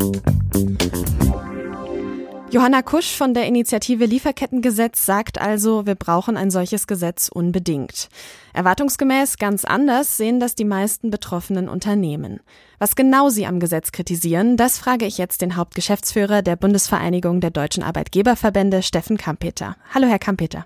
Johanna 2.49 2.81
Kusch 2.81 3.13
von 3.13 3.33
der 3.33 3.45
Initiative 3.45 4.05
Lieferkettengesetz 4.05 5.05
sagt 5.05 5.39
also, 5.39 5.85
wir 5.85 5.95
brauchen 5.95 6.37
ein 6.37 6.49
solches 6.49 6.87
Gesetz 6.87 7.27
unbedingt. 7.27 8.07
Erwartungsgemäß 8.53 9.37
ganz 9.37 9.65
anders 9.65 10.15
sehen 10.15 10.39
das 10.39 10.55
die 10.55 10.63
meisten 10.63 11.11
betroffenen 11.11 11.67
Unternehmen. 11.67 12.39
Was 12.79 12.95
genau 12.95 13.27
sie 13.27 13.45
am 13.45 13.59
Gesetz 13.59 13.91
kritisieren, 13.91 14.55
das 14.55 14.77
frage 14.77 15.05
ich 15.05 15.17
jetzt 15.17 15.41
den 15.41 15.57
Hauptgeschäftsführer 15.57 16.41
der 16.41 16.55
Bundesvereinigung 16.55 17.41
der 17.41 17.51
deutschen 17.51 17.83
Arbeitgeberverbände, 17.83 18.81
Steffen 18.81 19.17
Kampeter. 19.17 19.75
Hallo, 19.93 20.07
Herr 20.07 20.19
Kampeter. 20.19 20.65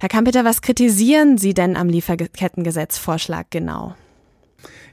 Herr 0.00 0.08
Kampeter, 0.08 0.44
was 0.44 0.62
kritisieren 0.62 1.38
Sie 1.38 1.54
denn 1.54 1.76
am 1.76 1.88
Lieferkettengesetzvorschlag 1.88 3.46
genau? 3.50 3.94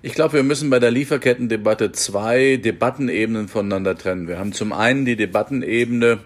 Ich 0.06 0.14
glaube, 0.14 0.34
wir 0.34 0.44
müssen 0.44 0.70
bei 0.70 0.78
der 0.78 0.92
Lieferkettendebatte 0.92 1.92
zwei 1.92 2.58
Debattenebenen 2.58 3.48
voneinander 3.48 3.98
trennen. 3.98 4.28
Wir 4.28 4.38
haben 4.38 4.54
zum 4.54 4.72
einen 4.72 5.04
die 5.04 5.16
Debattenebene 5.16 6.20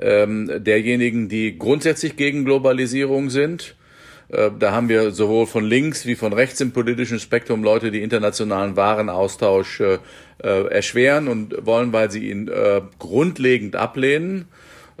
ähm, 0.00 0.50
derjenigen, 0.64 1.28
die 1.28 1.58
grundsätzlich 1.58 2.16
gegen 2.16 2.46
Globalisierung 2.46 3.28
sind. 3.28 3.76
Äh, 4.30 4.50
da 4.58 4.72
haben 4.72 4.88
wir 4.88 5.10
sowohl 5.10 5.46
von 5.46 5.62
links 5.62 6.06
wie 6.06 6.14
von 6.14 6.32
rechts 6.32 6.58
im 6.62 6.72
politischen 6.72 7.20
Spektrum 7.20 7.62
Leute, 7.62 7.90
die 7.90 8.00
internationalen 8.00 8.76
Warenaustausch 8.76 9.80
äh, 9.80 9.98
äh 10.42 10.68
erschweren 10.68 11.28
und 11.28 11.66
wollen, 11.66 11.92
weil 11.92 12.10
sie 12.10 12.30
ihn 12.30 12.48
äh, 12.48 12.80
grundlegend 12.98 13.76
ablehnen. 13.76 14.46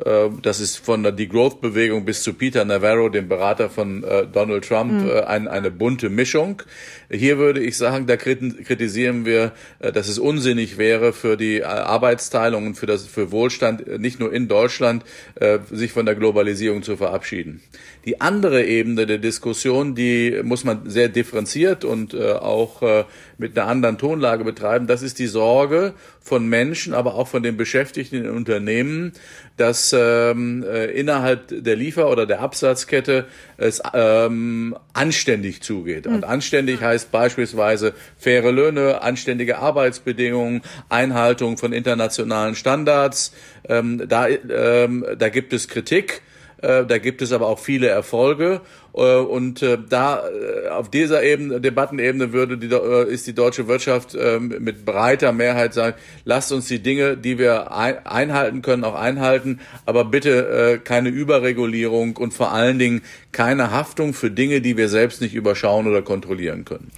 Äh, 0.04 0.30
das 0.42 0.60
ist 0.60 0.78
von 0.78 1.02
der 1.02 1.12
Degrowth-Bewegung 1.12 2.04
bis 2.04 2.22
zu 2.22 2.34
Peter 2.34 2.64
Navarro, 2.64 3.08
dem 3.08 3.28
Berater 3.28 3.70
von 3.70 4.04
äh, 4.04 4.26
Donald 4.26 4.66
Trump, 4.66 4.92
mhm. 4.92 5.10
ein, 5.26 5.48
eine 5.48 5.70
bunte 5.70 6.10
Mischung. 6.10 6.62
Hier 7.10 7.38
würde 7.38 7.60
ich 7.60 7.76
sagen, 7.76 8.06
da 8.06 8.16
kritisieren 8.16 9.26
wir, 9.26 9.52
dass 9.80 10.08
es 10.08 10.18
unsinnig 10.18 10.78
wäre 10.78 11.12
für 11.12 11.36
die 11.36 11.62
Arbeitsteilung 11.62 12.66
und 12.66 12.74
für 12.76 12.86
das 12.86 13.04
für 13.04 13.30
Wohlstand 13.30 14.00
nicht 14.00 14.18
nur 14.18 14.32
in 14.32 14.48
Deutschland 14.48 15.04
sich 15.70 15.92
von 15.92 16.06
der 16.06 16.14
Globalisierung 16.14 16.82
zu 16.82 16.96
verabschieden. 16.96 17.60
Die 18.06 18.22
andere 18.22 18.64
Ebene 18.64 19.04
der 19.04 19.18
Diskussion, 19.18 19.94
die 19.94 20.40
muss 20.42 20.64
man 20.64 20.88
sehr 20.88 21.10
differenziert 21.10 21.84
und 21.84 22.18
auch 22.18 23.04
mit 23.36 23.58
einer 23.58 23.68
anderen 23.68 23.98
Tonlage 23.98 24.44
betreiben. 24.44 24.86
Das 24.86 25.02
ist 25.02 25.18
die 25.18 25.26
Sorge 25.26 25.92
von 26.22 26.46
Menschen, 26.46 26.94
aber 26.94 27.14
auch 27.14 27.28
von 27.28 27.42
den 27.42 27.56
Beschäftigten 27.56 28.16
in 28.16 28.30
Unternehmen, 28.30 29.12
dass 29.56 29.94
ähm, 29.96 30.64
äh, 30.64 30.86
innerhalb 30.86 31.48
der 31.50 31.76
Liefer- 31.76 32.10
oder 32.10 32.26
der 32.26 32.40
Absatzkette 32.40 33.26
es 33.56 33.82
ähm, 33.92 34.76
anständig 34.92 35.62
zugeht. 35.62 36.06
Und 36.06 36.22
hm. 36.22 36.24
anständig 36.24 36.80
heißt 36.80 37.10
beispielsweise 37.10 37.92
faire 38.16 38.52
Löhne, 38.52 39.02
anständige 39.02 39.58
Arbeitsbedingungen, 39.58 40.62
Einhaltung 40.88 41.58
von 41.58 41.72
internationalen 41.72 42.54
Standards. 42.54 43.34
Ähm, 43.68 44.02
da, 44.08 44.28
ähm, 44.28 45.04
da 45.18 45.28
gibt 45.28 45.52
es 45.52 45.68
Kritik. 45.68 46.22
Äh, 46.62 46.86
da 46.86 46.98
gibt 46.98 47.20
es 47.22 47.32
aber 47.32 47.48
auch 47.48 47.58
viele 47.58 47.88
Erfolge. 47.88 48.60
Äh, 48.94 49.16
und 49.16 49.62
äh, 49.62 49.78
da 49.88 50.22
auf 50.70 50.90
dieser 50.90 51.22
Ebene, 51.22 51.60
Debattenebene 51.60 52.32
würde 52.32 52.56
die, 52.56 52.68
ist 53.12 53.26
die 53.26 53.34
deutsche 53.34 53.68
Wirtschaft 53.68 54.16
ähm, 54.18 54.56
mit 54.60 54.84
breiter 54.84 55.32
Mehrheit 55.32 55.74
sagen, 55.74 55.96
lasst 56.24 56.52
uns 56.52 56.68
die 56.68 56.78
Dinge, 56.78 57.16
die 57.16 57.38
wir 57.38 57.72
einhalten 57.72 58.62
können, 58.62 58.84
auch 58.84 58.94
einhalten, 58.94 59.60
aber 59.86 60.04
bitte 60.04 60.80
keine 60.84 61.08
Überregulierung 61.08 62.16
und 62.16 62.32
vor 62.32 62.52
allen 62.52 62.78
Dingen 62.78 63.02
keine 63.32 63.72
Haftung 63.72 64.14
für 64.14 64.30
Dinge, 64.30 64.60
die 64.60 64.76
wir 64.76 64.88
selbst 64.88 65.20
nicht 65.20 65.34
überschauen 65.34 65.86
oder 65.86 66.02
kontrollieren 66.02 66.64
können. 66.64 66.90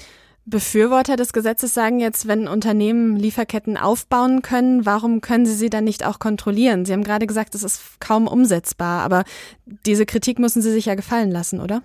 Befürworter 0.46 1.16
des 1.16 1.32
Gesetzes 1.32 1.72
sagen 1.72 2.00
jetzt, 2.00 2.28
wenn 2.28 2.48
Unternehmen 2.48 3.16
Lieferketten 3.16 3.78
aufbauen 3.78 4.42
können, 4.42 4.84
warum 4.84 5.22
können 5.22 5.46
sie 5.46 5.54
sie 5.54 5.70
dann 5.70 5.84
nicht 5.84 6.04
auch 6.04 6.18
kontrollieren? 6.18 6.84
Sie 6.84 6.92
haben 6.92 7.02
gerade 7.02 7.26
gesagt, 7.26 7.54
es 7.54 7.62
ist 7.62 7.98
kaum 7.98 8.26
umsetzbar, 8.26 9.02
aber 9.02 9.24
diese 9.64 10.04
Kritik 10.04 10.38
müssen 10.38 10.60
Sie 10.60 10.70
sich 10.70 10.84
ja 10.84 10.96
gefallen 10.96 11.30
lassen, 11.30 11.60
oder? 11.60 11.82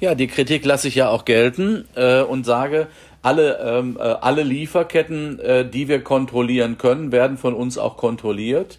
Ja, 0.00 0.14
die 0.14 0.26
Kritik 0.26 0.64
lasse 0.64 0.88
ich 0.88 0.94
ja 0.94 1.10
auch 1.10 1.26
gelten 1.26 1.84
äh, 1.96 2.22
und 2.22 2.46
sage, 2.46 2.88
alle, 3.20 3.58
ähm, 3.58 3.98
äh, 3.98 4.02
alle 4.02 4.42
Lieferketten, 4.42 5.38
äh, 5.40 5.68
die 5.68 5.88
wir 5.88 6.02
kontrollieren 6.02 6.78
können, 6.78 7.12
werden 7.12 7.36
von 7.36 7.52
uns 7.54 7.76
auch 7.76 7.98
kontrolliert. 7.98 8.78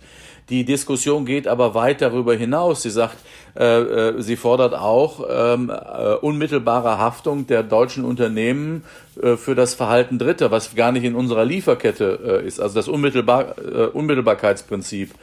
Die 0.50 0.64
Diskussion 0.64 1.26
geht 1.26 1.48
aber 1.48 1.74
weit 1.74 2.02
darüber 2.02 2.34
hinaus. 2.34 2.82
Sie 2.82 2.90
sagt, 2.90 3.18
äh, 3.58 4.10
äh, 4.10 4.22
sie 4.22 4.36
fordert 4.36 4.76
auch 4.76 5.26
ähm, 5.28 5.72
äh, 5.72 6.14
unmittelbare 6.14 7.00
Haftung 7.00 7.48
der 7.48 7.64
deutschen 7.64 8.06
Unternehmen 8.06 8.84
äh, 9.20 9.36
für 9.36 9.56
das 9.56 9.74
Verhalten 9.74 10.20
Dritter, 10.20 10.52
was 10.52 10.76
gar 10.76 10.92
nicht 10.92 11.04
in 11.04 11.16
unserer 11.16 11.44
Lieferkette 11.44 12.44
ist. 12.46 12.60
Also 12.60 12.76
das 12.76 12.88
Unmittelbar, 12.88 13.56
Unmittelbarkeitsprinzip 13.94 15.14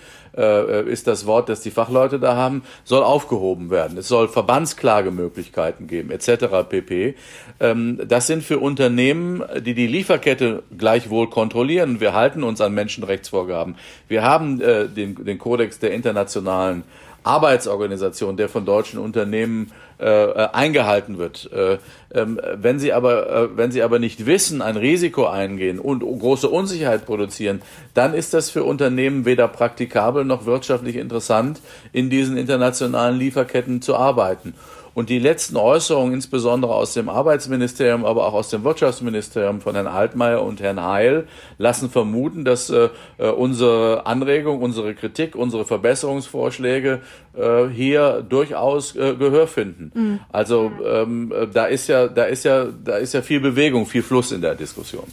ist 0.86 1.06
das 1.06 1.26
Wort, 1.26 1.48
das 1.48 1.60
die 1.60 1.70
Fachleute 1.70 2.18
da 2.18 2.34
haben, 2.34 2.64
soll 2.82 3.04
aufgehoben 3.04 3.70
werden. 3.70 3.98
Es 3.98 4.08
soll 4.08 4.26
Verbandsklagemöglichkeiten 4.26 5.86
geben, 5.86 6.10
etc. 6.10 6.68
pp. 6.68 7.14
Ähm, 7.60 8.00
das 8.04 8.26
sind 8.26 8.42
für 8.42 8.58
Unternehmen, 8.58 9.44
die 9.60 9.74
die 9.74 9.86
Lieferkette 9.86 10.64
gleichwohl 10.76 11.30
kontrollieren. 11.30 12.00
Wir 12.00 12.14
halten 12.14 12.42
uns 12.42 12.60
an 12.60 12.74
Menschenrechtsvorgaben. 12.74 13.76
Wir 14.08 14.24
haben 14.24 14.58
den, 14.58 15.24
den 15.24 15.38
Kodex 15.38 15.78
der 15.78 15.92
internationalen 15.92 16.82
Arbeitsorganisation, 17.24 18.36
der 18.36 18.48
von 18.48 18.64
deutschen 18.64 18.98
Unternehmen 19.00 19.72
äh, 19.98 20.06
äh, 20.06 20.48
eingehalten 20.52 21.18
wird. 21.18 21.50
Äh, 21.52 21.78
ähm, 22.12 22.40
wenn 22.56 22.78
sie 22.78 22.92
aber, 22.92 23.30
äh, 23.30 23.56
wenn 23.56 23.72
sie 23.72 23.82
aber 23.82 23.98
nicht 23.98 24.26
wissen, 24.26 24.60
ein 24.60 24.76
Risiko 24.76 25.26
eingehen 25.26 25.78
und 25.78 26.00
große 26.00 26.48
Unsicherheit 26.48 27.06
produzieren, 27.06 27.62
dann 27.94 28.12
ist 28.12 28.34
das 28.34 28.50
für 28.50 28.64
Unternehmen 28.64 29.24
weder 29.24 29.48
praktikabel 29.48 30.24
noch 30.24 30.46
wirtschaftlich 30.46 30.96
interessant, 30.96 31.60
in 31.92 32.10
diesen 32.10 32.36
internationalen 32.36 33.18
Lieferketten 33.18 33.82
zu 33.82 33.96
arbeiten. 33.96 34.54
Und 34.94 35.10
die 35.10 35.18
letzten 35.18 35.56
Äußerungen, 35.56 36.14
insbesondere 36.14 36.74
aus 36.74 36.94
dem 36.94 37.08
Arbeitsministerium, 37.08 38.04
aber 38.04 38.26
auch 38.26 38.34
aus 38.34 38.50
dem 38.50 38.64
Wirtschaftsministerium 38.64 39.60
von 39.60 39.74
Herrn 39.74 39.88
Altmaier 39.88 40.42
und 40.42 40.60
Herrn 40.60 40.82
Heil, 40.82 41.26
lassen 41.58 41.90
vermuten, 41.90 42.44
dass 42.44 42.70
äh, 42.70 42.88
äh 43.18 43.28
unsere 43.28 44.06
Anregung, 44.06 44.62
unsere 44.62 44.94
Kritik, 44.94 45.34
unsere 45.34 45.64
Verbesserungsvorschläge 45.64 47.00
äh, 47.36 47.66
hier 47.66 48.24
durchaus 48.26 48.94
äh, 48.94 49.14
Gehör 49.14 49.48
finden. 49.48 49.90
Mhm. 49.94 50.20
Also 50.30 50.70
ähm, 50.84 51.32
da 51.52 51.66
ist 51.66 51.88
ja, 51.88 52.06
da 52.06 52.24
ist 52.24 52.44
ja, 52.44 52.66
da 52.66 52.96
ist 52.96 53.14
ja 53.14 53.22
viel 53.22 53.40
Bewegung, 53.40 53.86
viel 53.86 54.02
Fluss 54.02 54.32
in 54.32 54.40
der 54.40 54.54
Diskussion. 54.54 55.04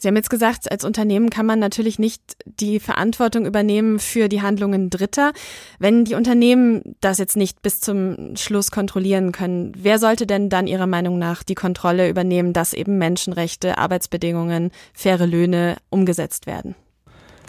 Sie 0.00 0.08
haben 0.08 0.16
jetzt 0.16 0.30
gesagt, 0.30 0.72
als 0.72 0.82
Unternehmen 0.82 1.28
kann 1.28 1.44
man 1.44 1.58
natürlich 1.58 1.98
nicht 1.98 2.22
die 2.46 2.80
Verantwortung 2.80 3.44
übernehmen 3.44 3.98
für 3.98 4.30
die 4.30 4.40
Handlungen 4.40 4.88
Dritter. 4.88 5.32
Wenn 5.78 6.06
die 6.06 6.14
Unternehmen 6.14 6.96
das 7.02 7.18
jetzt 7.18 7.36
nicht 7.36 7.60
bis 7.60 7.82
zum 7.82 8.34
Schluss 8.34 8.70
kontrollieren 8.70 9.30
können, 9.30 9.72
wer 9.76 9.98
sollte 9.98 10.26
denn 10.26 10.48
dann 10.48 10.66
Ihrer 10.66 10.86
Meinung 10.86 11.18
nach 11.18 11.42
die 11.42 11.54
Kontrolle 11.54 12.08
übernehmen, 12.08 12.54
dass 12.54 12.72
eben 12.72 12.96
Menschenrechte, 12.96 13.76
Arbeitsbedingungen, 13.76 14.70
faire 14.94 15.26
Löhne 15.26 15.76
umgesetzt 15.90 16.46
werden? 16.46 16.74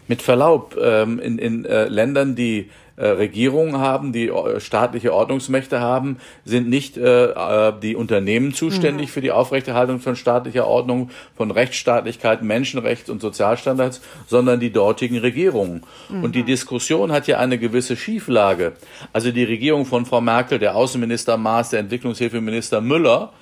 Mit 0.10 0.22
Verlaub, 0.22 0.76
ähm, 0.78 1.20
in, 1.20 1.38
in 1.38 1.64
äh, 1.64 1.86
Ländern, 1.86 2.36
die 2.36 2.70
äh, 3.02 3.08
Regierungen 3.08 3.80
haben, 3.80 4.14
die 4.14 4.28
äh, 4.28 4.60
staatliche 4.60 5.12
Ordnungsmächte 5.12 5.80
haben, 5.80 6.18
sind 6.46 6.70
nicht 6.70 6.98
äh, 6.98 7.26
äh, 7.32 7.74
die 7.82 7.96
Unternehmen 7.96 8.54
zuständig 8.54 9.08
mhm. 9.08 9.12
für 9.12 9.22
die 9.22 9.32
Aufrechterhaltung 9.32 10.00
von 10.00 10.16
staatlicher 10.16 10.68
Ordnung, 10.68 11.10
von 11.36 11.50
Rechtsstaatlichkeit, 11.50 12.44
Menschenrechts- 12.44 13.10
und 13.10 13.20
Sozialstandards, 13.20 14.02
sondern 14.28 14.60
die 14.60 14.72
dortigen 14.72 15.18
Regierungen. 15.18 15.82
Mhm. 16.10 16.24
Und 16.24 16.36
die 16.36 16.44
Diskussion 16.44 17.12
hat 17.12 17.26
ja 17.26 17.40
eine 17.40 17.58
gewisse 17.58 17.98
Schieflage. 17.98 18.74
Also 19.14 19.32
die 19.32 19.46
Regierung 19.46 19.88
von 19.88 20.06
Frau 20.06 20.22
Merkel, 20.22 20.60
der 20.60 20.76
Außenminister 20.76 21.38
Maas, 21.38 21.72
der 21.72 21.80
Entwicklungshilfeminister 21.80 22.82
Müller, 22.82 23.34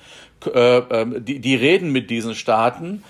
äh, 0.54 0.78
ähm, 0.78 1.22
die, 1.22 1.38
die 1.38 1.54
reden 1.54 1.92
mit 1.92 2.08
diesen 2.08 2.34
Staaten 2.34 3.04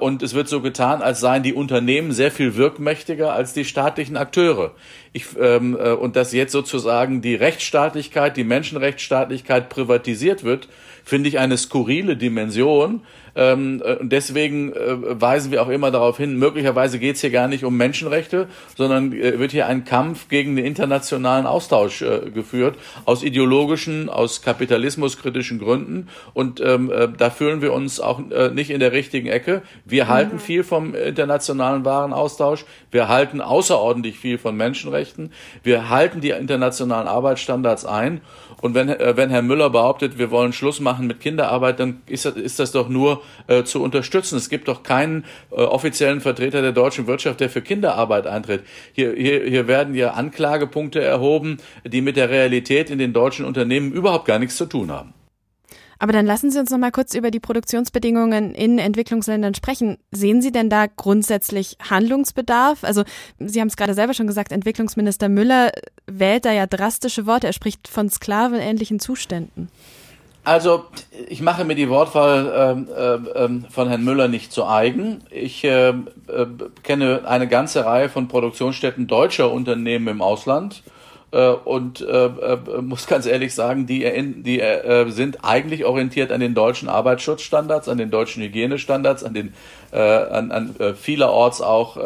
und 0.00 0.22
es 0.22 0.34
wird 0.34 0.48
so 0.48 0.60
getan, 0.60 1.00
als 1.00 1.20
seien 1.20 1.42
die 1.42 1.54
Unternehmen 1.54 2.12
sehr 2.12 2.30
viel 2.30 2.56
wirkmächtiger 2.56 3.32
als 3.32 3.54
die 3.54 3.64
staatlichen 3.64 4.18
Akteure. 4.18 4.72
Ich, 5.12 5.26
ähm, 5.38 5.76
äh, 5.78 5.90
und 5.90 6.16
dass 6.16 6.32
jetzt 6.32 6.52
sozusagen 6.52 7.20
die 7.20 7.34
Rechtsstaatlichkeit, 7.34 8.36
die 8.36 8.44
Menschenrechtsstaatlichkeit 8.44 9.68
privatisiert 9.68 10.42
wird, 10.42 10.68
finde 11.04 11.28
ich 11.28 11.38
eine 11.38 11.58
skurrile 11.58 12.16
Dimension, 12.16 13.02
ähm, 13.34 13.82
äh, 13.84 13.94
und 13.94 14.12
deswegen 14.12 14.72
äh, 14.72 15.20
weisen 15.20 15.52
wir 15.52 15.62
auch 15.62 15.68
immer 15.68 15.90
darauf 15.90 16.16
hin, 16.18 16.38
möglicherweise 16.38 16.98
geht 16.98 17.16
es 17.16 17.20
hier 17.22 17.30
gar 17.30 17.48
nicht 17.48 17.64
um 17.64 17.76
Menschenrechte, 17.76 18.48
sondern 18.76 19.12
äh, 19.12 19.38
wird 19.38 19.52
hier 19.52 19.66
ein 19.66 19.84
Kampf 19.84 20.28
gegen 20.28 20.56
den 20.56 20.66
internationalen 20.66 21.46
Austausch 21.46 22.02
äh, 22.02 22.30
geführt, 22.30 22.76
aus 23.04 23.22
ideologischen, 23.22 24.08
aus 24.08 24.42
kapitalismuskritischen 24.42 25.58
Gründen. 25.58 26.08
Und 26.34 26.60
ähm, 26.60 26.90
äh, 26.90 27.08
da 27.16 27.30
fühlen 27.30 27.62
wir 27.62 27.72
uns 27.72 28.00
auch 28.00 28.20
nicht 28.52 28.70
in 28.70 28.80
der 28.80 28.92
richtigen 28.92 29.28
Ecke. 29.28 29.62
Wir 29.84 30.04
mhm. 30.04 30.08
halten 30.08 30.38
viel 30.38 30.64
vom 30.64 30.94
internationalen 30.94 31.84
Warenaustausch. 31.84 32.64
Wir 32.90 33.08
halten 33.08 33.40
außerordentlich 33.40 34.18
viel 34.18 34.38
von 34.38 34.56
Menschenrechten. 34.56 35.01
Wir 35.62 35.88
halten 35.88 36.20
die 36.20 36.30
internationalen 36.30 37.08
Arbeitsstandards 37.08 37.84
ein. 37.84 38.20
Und 38.60 38.74
wenn, 38.74 38.88
äh, 38.88 39.16
wenn 39.16 39.30
Herr 39.30 39.42
Müller 39.42 39.70
behauptet, 39.70 40.18
wir 40.18 40.30
wollen 40.30 40.52
Schluss 40.52 40.80
machen 40.80 41.06
mit 41.06 41.20
Kinderarbeit, 41.20 41.80
dann 41.80 42.02
ist 42.06 42.24
das, 42.24 42.34
ist 42.34 42.58
das 42.58 42.72
doch 42.72 42.88
nur 42.88 43.22
äh, 43.48 43.64
zu 43.64 43.82
unterstützen. 43.82 44.36
Es 44.36 44.48
gibt 44.48 44.68
doch 44.68 44.82
keinen 44.82 45.24
äh, 45.50 45.56
offiziellen 45.56 46.20
Vertreter 46.20 46.62
der 46.62 46.72
deutschen 46.72 47.06
Wirtschaft, 47.06 47.40
der 47.40 47.50
für 47.50 47.62
Kinderarbeit 47.62 48.26
eintritt. 48.26 48.62
Hier, 48.92 49.14
hier, 49.14 49.44
hier 49.44 49.66
werden 49.66 49.94
ja 49.94 50.12
Anklagepunkte 50.12 51.02
erhoben, 51.02 51.58
die 51.84 52.00
mit 52.00 52.16
der 52.16 52.30
Realität 52.30 52.90
in 52.90 52.98
den 52.98 53.12
deutschen 53.12 53.44
Unternehmen 53.44 53.92
überhaupt 53.92 54.26
gar 54.26 54.38
nichts 54.38 54.56
zu 54.56 54.66
tun 54.66 54.90
haben. 54.90 55.14
Aber 56.02 56.12
dann 56.12 56.26
lassen 56.26 56.50
Sie 56.50 56.58
uns 56.58 56.68
noch 56.72 56.78
mal 56.78 56.90
kurz 56.90 57.14
über 57.14 57.30
die 57.30 57.38
Produktionsbedingungen 57.38 58.56
in 58.56 58.80
Entwicklungsländern 58.80 59.54
sprechen. 59.54 59.98
Sehen 60.10 60.42
Sie 60.42 60.50
denn 60.50 60.68
da 60.68 60.86
grundsätzlich 60.86 61.76
Handlungsbedarf? 61.88 62.82
Also 62.82 63.04
Sie 63.38 63.60
haben 63.60 63.68
es 63.68 63.76
gerade 63.76 63.94
selber 63.94 64.12
schon 64.12 64.26
gesagt, 64.26 64.50
Entwicklungsminister 64.50 65.28
Müller 65.28 65.70
wählt 66.08 66.44
da 66.44 66.50
ja 66.50 66.66
drastische 66.66 67.24
Worte. 67.26 67.46
Er 67.46 67.52
spricht 67.52 67.86
von 67.86 68.10
sklavenähnlichen 68.10 68.98
Zuständen. 68.98 69.68
Also 70.42 70.86
ich 71.28 71.40
mache 71.40 71.64
mir 71.64 71.76
die 71.76 71.88
Wortwahl 71.88 72.84
äh, 72.90 73.44
äh, 73.44 73.70
von 73.70 73.86
Herrn 73.86 74.02
Müller 74.02 74.26
nicht 74.26 74.50
zu 74.50 74.66
eigen. 74.66 75.20
Ich 75.30 75.62
äh, 75.62 75.90
äh, 75.90 75.94
kenne 76.82 77.28
eine 77.28 77.46
ganze 77.46 77.84
Reihe 77.84 78.08
von 78.08 78.26
Produktionsstätten 78.26 79.06
deutscher 79.06 79.52
Unternehmen 79.52 80.08
im 80.08 80.20
Ausland 80.20 80.82
und 81.38 82.00
äh, 82.02 82.26
äh, 82.26 82.82
muss 82.82 83.06
ganz 83.06 83.26
ehrlich 83.26 83.54
sagen, 83.54 83.86
die, 83.86 84.02
die 84.42 84.60
äh, 84.60 85.10
sind 85.10 85.44
eigentlich 85.44 85.84
orientiert 85.84 86.30
an 86.30 86.40
den 86.40 86.54
deutschen 86.54 86.88
Arbeitsschutzstandards, 86.88 87.88
an 87.88 87.98
den 87.98 88.10
deutschen 88.10 88.42
Hygienestandards, 88.42 89.24
an 89.24 89.34
den 89.34 89.54
äh, 89.92 89.98
an, 89.98 90.52
an 90.52 90.76
äh, 90.78 90.94
vielerorts 90.94 91.60
auch 91.60 91.96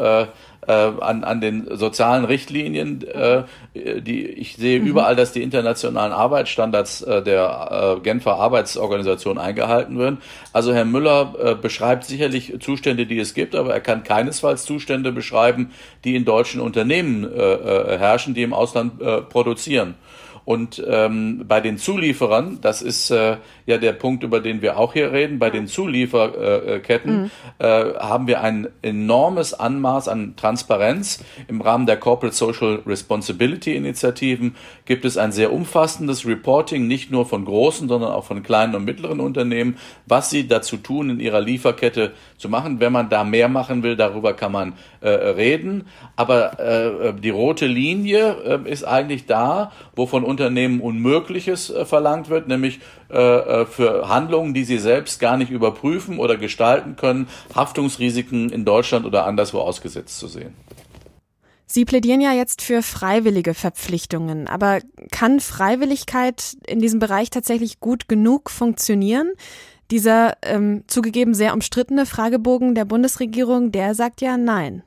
äh, 0.66 0.72
an, 0.72 1.24
an 1.24 1.40
den 1.40 1.66
sozialen 1.76 2.24
Richtlinien. 2.24 3.06
Äh, 3.06 3.44
die, 3.74 4.26
ich 4.26 4.56
sehe 4.56 4.80
mhm. 4.80 4.86
überall, 4.86 5.16
dass 5.16 5.32
die 5.32 5.42
internationalen 5.42 6.12
Arbeitsstandards 6.12 7.02
äh, 7.02 7.22
der 7.22 7.96
äh, 7.98 8.00
Genfer 8.00 8.36
Arbeitsorganisation 8.36 9.38
eingehalten 9.38 9.98
werden. 9.98 10.18
Also 10.52 10.72
Herr 10.72 10.84
Müller 10.84 11.34
äh, 11.38 11.54
beschreibt 11.54 12.04
sicherlich 12.04 12.54
Zustände, 12.60 13.06
die 13.06 13.18
es 13.18 13.34
gibt, 13.34 13.54
aber 13.54 13.72
er 13.72 13.80
kann 13.80 14.02
keinesfalls 14.02 14.64
Zustände 14.64 15.12
beschreiben, 15.12 15.70
die 16.04 16.16
in 16.16 16.24
deutschen 16.24 16.60
Unternehmen 16.60 17.24
äh, 17.24 17.52
äh, 17.52 17.98
herrschen, 17.98 18.34
die 18.34 18.42
im 18.42 18.52
Ausland 18.52 19.00
äh, 19.00 19.22
produzieren. 19.22 19.94
Und 20.46 20.80
ähm, 20.86 21.44
bei 21.48 21.60
den 21.60 21.76
Zulieferern, 21.76 22.60
das 22.62 22.80
ist 22.80 23.10
äh, 23.10 23.38
ja 23.66 23.78
der 23.78 23.92
Punkt, 23.92 24.22
über 24.22 24.38
den 24.38 24.62
wir 24.62 24.78
auch 24.78 24.92
hier 24.92 25.12
reden, 25.12 25.40
bei 25.40 25.50
den 25.50 25.66
Zulieferketten 25.66 27.22
mhm. 27.22 27.30
äh, 27.58 27.94
haben 27.94 28.28
wir 28.28 28.42
ein 28.42 28.68
enormes 28.80 29.54
Anmaß 29.54 30.06
an 30.06 30.36
Transparenz. 30.36 31.24
Im 31.48 31.60
Rahmen 31.60 31.86
der 31.86 31.96
Corporate 31.96 32.36
Social 32.36 32.80
Responsibility 32.86 33.74
Initiativen 33.74 34.54
gibt 34.84 35.04
es 35.04 35.18
ein 35.18 35.32
sehr 35.32 35.52
umfassendes 35.52 36.24
Reporting, 36.24 36.86
nicht 36.86 37.10
nur 37.10 37.26
von 37.26 37.44
großen, 37.44 37.88
sondern 37.88 38.12
auch 38.12 38.24
von 38.24 38.44
kleinen 38.44 38.76
und 38.76 38.84
mittleren 38.84 39.18
Unternehmen, 39.18 39.78
was 40.06 40.30
sie 40.30 40.46
dazu 40.46 40.76
tun, 40.76 41.10
in 41.10 41.18
ihrer 41.18 41.40
Lieferkette 41.40 42.12
zu 42.38 42.48
machen. 42.48 42.78
Wenn 42.78 42.92
man 42.92 43.08
da 43.08 43.24
mehr 43.24 43.48
machen 43.48 43.82
will, 43.82 43.96
darüber 43.96 44.32
kann 44.32 44.52
man 44.52 44.74
äh, 45.00 45.08
reden. 45.08 45.88
Aber 46.14 46.60
äh, 46.60 47.14
die 47.20 47.30
rote 47.30 47.66
Linie 47.66 48.62
äh, 48.64 48.70
ist 48.70 48.84
eigentlich 48.84 49.26
da, 49.26 49.72
wo 49.96 50.06
von 50.06 50.22
Unternehmen 50.36 50.80
Unmögliches 50.80 51.70
äh, 51.70 51.86
verlangt 51.86 52.28
wird, 52.28 52.46
nämlich 52.46 52.80
äh, 53.10 53.16
äh, 53.16 53.66
für 53.66 54.08
Handlungen, 54.10 54.52
die 54.52 54.64
sie 54.64 54.78
selbst 54.78 55.18
gar 55.18 55.38
nicht 55.38 55.50
überprüfen 55.50 56.18
oder 56.18 56.36
gestalten 56.36 56.96
können, 56.96 57.26
Haftungsrisiken 57.54 58.50
in 58.50 58.66
Deutschland 58.66 59.06
oder 59.06 59.24
anderswo 59.24 59.60
ausgesetzt 59.60 60.18
zu 60.18 60.28
sehen. 60.28 60.52
Sie 61.64 61.86
plädieren 61.86 62.20
ja 62.20 62.32
jetzt 62.32 62.60
für 62.60 62.82
freiwillige 62.82 63.54
Verpflichtungen, 63.54 64.46
aber 64.46 64.80
kann 65.10 65.40
Freiwilligkeit 65.40 66.56
in 66.66 66.80
diesem 66.80 67.00
Bereich 67.00 67.30
tatsächlich 67.30 67.80
gut 67.80 68.08
genug 68.08 68.50
funktionieren? 68.50 69.32
Dieser 69.90 70.34
ähm, 70.42 70.84
zugegeben 70.86 71.32
sehr 71.32 71.54
umstrittene 71.54 72.04
Fragebogen 72.04 72.74
der 72.74 72.84
Bundesregierung, 72.84 73.72
der 73.72 73.94
sagt 73.94 74.20
ja 74.20 74.36
nein. 74.36 74.82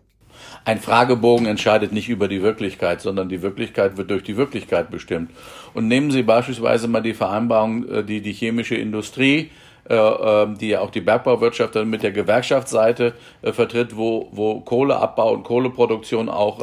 Ein 0.65 0.79
Fragebogen 0.79 1.45
entscheidet 1.45 1.91
nicht 1.91 2.09
über 2.09 2.27
die 2.27 2.41
Wirklichkeit, 2.41 3.01
sondern 3.01 3.29
die 3.29 3.41
Wirklichkeit 3.41 3.97
wird 3.97 4.11
durch 4.11 4.23
die 4.23 4.37
Wirklichkeit 4.37 4.91
bestimmt. 4.91 5.31
Und 5.73 5.87
nehmen 5.87 6.11
Sie 6.11 6.23
beispielsweise 6.23 6.87
mal 6.87 7.01
die 7.01 7.13
Vereinbarung, 7.13 7.87
äh, 7.87 8.03
die 8.03 8.21
die 8.21 8.33
chemische 8.33 8.75
Industrie 8.75 9.49
äh, 9.89 9.95
ähm, 9.95 10.55
die 10.59 10.67
ja 10.67 10.81
auch 10.81 10.91
die 10.91 11.01
Bergbauwirtschaft 11.01 11.75
dann 11.75 11.89
mit 11.89 12.03
der 12.03 12.11
Gewerkschaftsseite 12.11 13.13
äh, 13.41 13.51
vertritt, 13.51 13.97
wo, 13.97 14.27
wo 14.31 14.59
Kohleabbau 14.59 15.33
und 15.33 15.43
Kohleproduktion 15.43 16.29
auch 16.29 16.59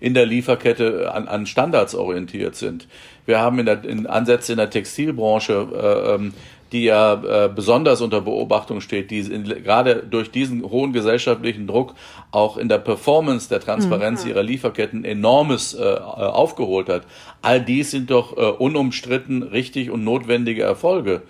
in 0.00 0.12
der 0.12 0.26
Lieferkette 0.26 1.10
an, 1.14 1.28
an 1.28 1.46
Standards 1.46 1.94
orientiert 1.94 2.56
sind. 2.56 2.86
Wir 3.24 3.40
haben 3.40 3.58
in, 3.58 3.66
der, 3.66 3.84
in 3.84 4.06
Ansätze 4.06 4.52
in 4.52 4.58
der 4.58 4.68
Textilbranche 4.68 6.14
ähm, 6.14 6.34
die 6.72 6.84
ja 6.84 7.14
äh, 7.14 7.48
besonders 7.48 8.00
unter 8.00 8.20
Beobachtung 8.20 8.80
steht, 8.80 9.10
die 9.10 9.20
in, 9.20 9.44
gerade 9.44 10.02
durch 10.08 10.30
diesen 10.30 10.62
hohen 10.62 10.92
gesellschaftlichen 10.92 11.66
Druck 11.66 11.94
auch 12.30 12.56
in 12.56 12.68
der 12.68 12.78
Performance 12.78 13.48
der 13.48 13.60
Transparenz 13.60 14.24
mhm. 14.24 14.30
ihrer 14.30 14.42
Lieferketten 14.42 15.04
enormes 15.04 15.74
äh, 15.74 15.82
aufgeholt 15.82 16.88
hat. 16.88 17.02
All 17.42 17.60
dies 17.60 17.90
sind 17.90 18.10
doch 18.10 18.36
äh, 18.36 18.40
unumstritten 18.40 19.42
richtig 19.42 19.90
und 19.90 20.04
notwendige 20.04 20.62
Erfolge. 20.62 21.22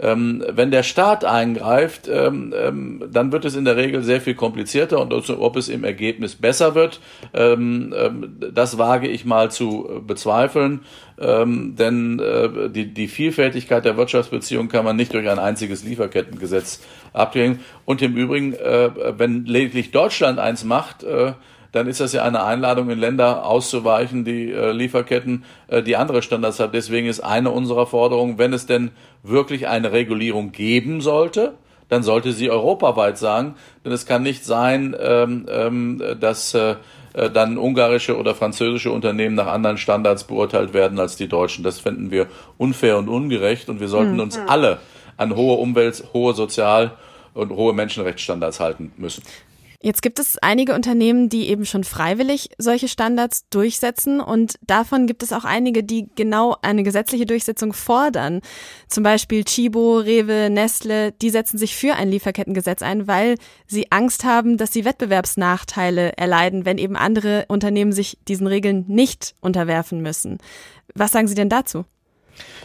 Ähm, 0.00 0.42
wenn 0.48 0.70
der 0.70 0.82
Staat 0.82 1.24
eingreift, 1.24 2.08
ähm, 2.08 2.54
ähm, 2.56 3.04
dann 3.12 3.32
wird 3.32 3.44
es 3.44 3.54
in 3.54 3.64
der 3.64 3.76
Regel 3.76 4.02
sehr 4.02 4.20
viel 4.20 4.34
komplizierter 4.34 4.98
und 5.00 5.12
ob 5.12 5.56
es 5.56 5.68
im 5.68 5.84
Ergebnis 5.84 6.36
besser 6.36 6.74
wird, 6.74 7.00
ähm, 7.34 7.94
ähm, 7.96 8.36
das 8.52 8.78
wage 8.78 9.08
ich 9.08 9.24
mal 9.24 9.50
zu 9.50 9.88
äh, 9.88 10.00
bezweifeln. 10.00 10.80
Ähm, 11.18 11.76
denn 11.76 12.18
äh, 12.18 12.70
die, 12.70 12.94
die 12.94 13.08
Vielfältigkeit 13.08 13.84
der 13.84 13.98
Wirtschaftsbeziehungen 13.98 14.70
kann 14.70 14.86
man 14.86 14.96
nicht 14.96 15.12
durch 15.12 15.28
ein 15.28 15.38
einziges 15.38 15.84
Lieferkettengesetz 15.84 16.80
abdecken. 17.12 17.60
Und 17.84 18.00
im 18.00 18.16
Übrigen, 18.16 18.54
äh, 18.54 18.90
wenn 19.18 19.44
lediglich 19.44 19.90
Deutschland 19.90 20.38
eins 20.38 20.64
macht, 20.64 21.02
äh, 21.02 21.32
dann 21.72 21.86
ist 21.86 22.00
das 22.00 22.12
ja 22.12 22.22
eine 22.22 22.44
Einladung 22.44 22.90
in 22.90 22.98
Länder 22.98 23.44
auszuweichen, 23.46 24.24
die 24.24 24.50
äh, 24.50 24.72
Lieferketten, 24.72 25.44
äh, 25.68 25.82
die 25.82 25.96
andere 25.96 26.22
Standards 26.22 26.60
haben. 26.60 26.72
Deswegen 26.72 27.06
ist 27.06 27.20
eine 27.20 27.50
unserer 27.50 27.86
Forderungen, 27.86 28.38
wenn 28.38 28.52
es 28.52 28.66
denn 28.66 28.90
wirklich 29.22 29.68
eine 29.68 29.92
Regulierung 29.92 30.52
geben 30.52 31.00
sollte, 31.00 31.54
dann 31.88 32.02
sollte 32.02 32.32
sie 32.32 32.50
europaweit 32.50 33.18
sagen, 33.18 33.56
denn 33.84 33.92
es 33.92 34.06
kann 34.06 34.22
nicht 34.22 34.44
sein, 34.44 34.96
ähm, 34.98 35.46
ähm, 35.50 36.02
dass 36.20 36.54
äh, 36.54 36.76
äh, 37.12 37.30
dann 37.30 37.58
ungarische 37.58 38.16
oder 38.16 38.34
französische 38.34 38.92
Unternehmen 38.92 39.34
nach 39.34 39.48
anderen 39.48 39.78
Standards 39.78 40.24
beurteilt 40.24 40.72
werden 40.72 40.98
als 40.98 41.16
die 41.16 41.28
deutschen. 41.28 41.64
Das 41.64 41.80
fänden 41.80 42.10
wir 42.10 42.26
unfair 42.58 42.98
und 42.98 43.08
ungerecht 43.08 43.68
und 43.68 43.80
wir 43.80 43.88
sollten 43.88 44.14
mhm. 44.14 44.20
uns 44.20 44.38
alle 44.46 44.78
an 45.16 45.34
hohe 45.34 45.56
Umwelt, 45.56 46.04
hohe 46.12 46.34
Sozial- 46.34 46.92
und 47.34 47.50
hohe 47.50 47.72
Menschenrechtsstandards 47.74 48.60
halten 48.60 48.92
müssen. 48.96 49.22
Jetzt 49.82 50.02
gibt 50.02 50.18
es 50.18 50.36
einige 50.36 50.74
Unternehmen, 50.74 51.30
die 51.30 51.48
eben 51.48 51.64
schon 51.64 51.84
freiwillig 51.84 52.50
solche 52.58 52.86
Standards 52.86 53.48
durchsetzen 53.48 54.20
und 54.20 54.56
davon 54.60 55.06
gibt 55.06 55.22
es 55.22 55.32
auch 55.32 55.44
einige, 55.44 55.82
die 55.82 56.10
genau 56.16 56.54
eine 56.60 56.82
gesetzliche 56.82 57.24
Durchsetzung 57.24 57.72
fordern. 57.72 58.42
Zum 58.88 59.04
Beispiel 59.04 59.42
Chibo, 59.42 59.96
Rewe, 59.96 60.50
Nestle, 60.50 61.12
die 61.12 61.30
setzen 61.30 61.56
sich 61.56 61.76
für 61.76 61.94
ein 61.94 62.10
Lieferkettengesetz 62.10 62.82
ein, 62.82 63.08
weil 63.08 63.36
sie 63.66 63.90
Angst 63.90 64.24
haben, 64.24 64.58
dass 64.58 64.70
sie 64.70 64.84
Wettbewerbsnachteile 64.84 66.12
erleiden, 66.18 66.66
wenn 66.66 66.76
eben 66.76 66.96
andere 66.96 67.46
Unternehmen 67.48 67.92
sich 67.92 68.18
diesen 68.28 68.46
Regeln 68.46 68.84
nicht 68.86 69.34
unterwerfen 69.40 70.02
müssen. 70.02 70.36
Was 70.94 71.12
sagen 71.12 71.26
Sie 71.26 71.34
denn 71.34 71.48
dazu? 71.48 71.86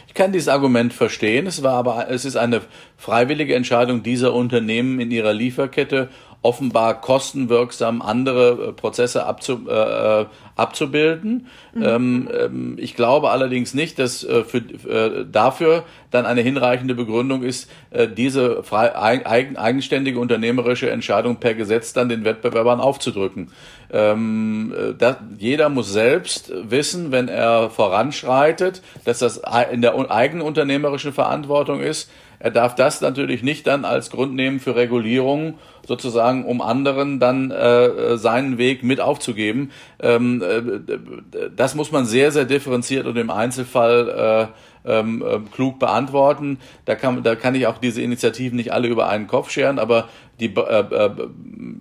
Ich 0.06 0.14
kann 0.14 0.32
dieses 0.32 0.48
Argument 0.48 0.92
verstehen. 0.92 1.46
Es 1.46 1.62
war 1.62 1.74
aber, 1.74 2.10
es 2.10 2.24
ist 2.24 2.36
eine 2.36 2.62
freiwillige 2.96 3.54
Entscheidung 3.54 4.02
dieser 4.02 4.34
Unternehmen 4.34 5.00
in 5.00 5.10
ihrer 5.10 5.32
Lieferkette 5.32 6.10
offenbar 6.42 7.00
kostenwirksam 7.00 8.02
andere 8.02 8.68
äh, 8.68 8.72
Prozesse 8.72 9.26
abzu, 9.26 9.66
äh, 9.68 10.20
äh, 10.20 10.26
abzubilden. 10.54 11.48
Mhm. 11.74 11.82
Ähm, 11.82 12.28
ähm, 12.32 12.76
ich 12.78 12.94
glaube 12.94 13.30
allerdings 13.30 13.74
nicht, 13.74 13.98
dass 13.98 14.22
äh, 14.24 14.44
für, 14.44 14.58
äh, 14.58 15.26
dafür 15.30 15.84
dann 16.10 16.24
eine 16.24 16.40
hinreichende 16.40 16.94
Begründung 16.94 17.42
ist, 17.42 17.70
äh, 17.90 18.08
diese 18.08 18.62
frei, 18.62 18.96
eigen, 18.96 19.56
eigenständige 19.56 20.18
unternehmerische 20.18 20.90
Entscheidung 20.90 21.36
per 21.36 21.54
Gesetz 21.54 21.92
dann 21.92 22.08
den 22.08 22.24
Wettbewerbern 22.24 22.80
aufzudrücken. 22.80 23.50
Ähm, 23.92 24.72
äh, 24.76 24.94
da, 24.96 25.18
jeder 25.38 25.68
muss 25.68 25.92
selbst 25.92 26.52
wissen, 26.62 27.12
wenn 27.12 27.28
er 27.28 27.70
voranschreitet, 27.70 28.82
dass 29.04 29.18
das 29.18 29.42
in 29.72 29.82
der 29.82 29.94
eigenen 30.10 30.42
unternehmerischen 30.42 31.12
Verantwortung 31.12 31.80
ist, 31.80 32.10
er 32.38 32.50
darf 32.50 32.74
das 32.74 33.00
natürlich 33.00 33.42
nicht 33.42 33.66
dann 33.66 33.84
als 33.84 34.10
Grund 34.10 34.34
nehmen 34.34 34.60
für 34.60 34.76
Regulierung, 34.76 35.54
sozusagen, 35.86 36.44
um 36.44 36.60
anderen 36.60 37.20
dann 37.20 37.50
äh, 37.50 38.16
seinen 38.16 38.58
Weg 38.58 38.82
mit 38.82 39.00
aufzugeben. 39.00 39.70
Ähm, 40.00 40.42
äh, 40.42 41.48
das 41.54 41.74
muss 41.74 41.92
man 41.92 42.06
sehr, 42.06 42.32
sehr 42.32 42.44
differenziert 42.44 43.06
und 43.06 43.16
im 43.16 43.30
Einzelfall 43.30 44.50
äh, 44.84 44.90
ähm, 44.98 45.22
äh, 45.26 45.38
klug 45.52 45.78
beantworten. 45.78 46.58
Da 46.84 46.94
kann, 46.94 47.22
da 47.22 47.34
kann 47.34 47.54
ich 47.54 47.66
auch 47.66 47.78
diese 47.78 48.02
Initiativen 48.02 48.56
nicht 48.56 48.72
alle 48.72 48.88
über 48.88 49.08
einen 49.08 49.26
Kopf 49.26 49.50
scheren, 49.50 49.78
aber 49.78 50.08
die, 50.40 50.54
äh, 50.54 50.80
äh, 50.80 51.10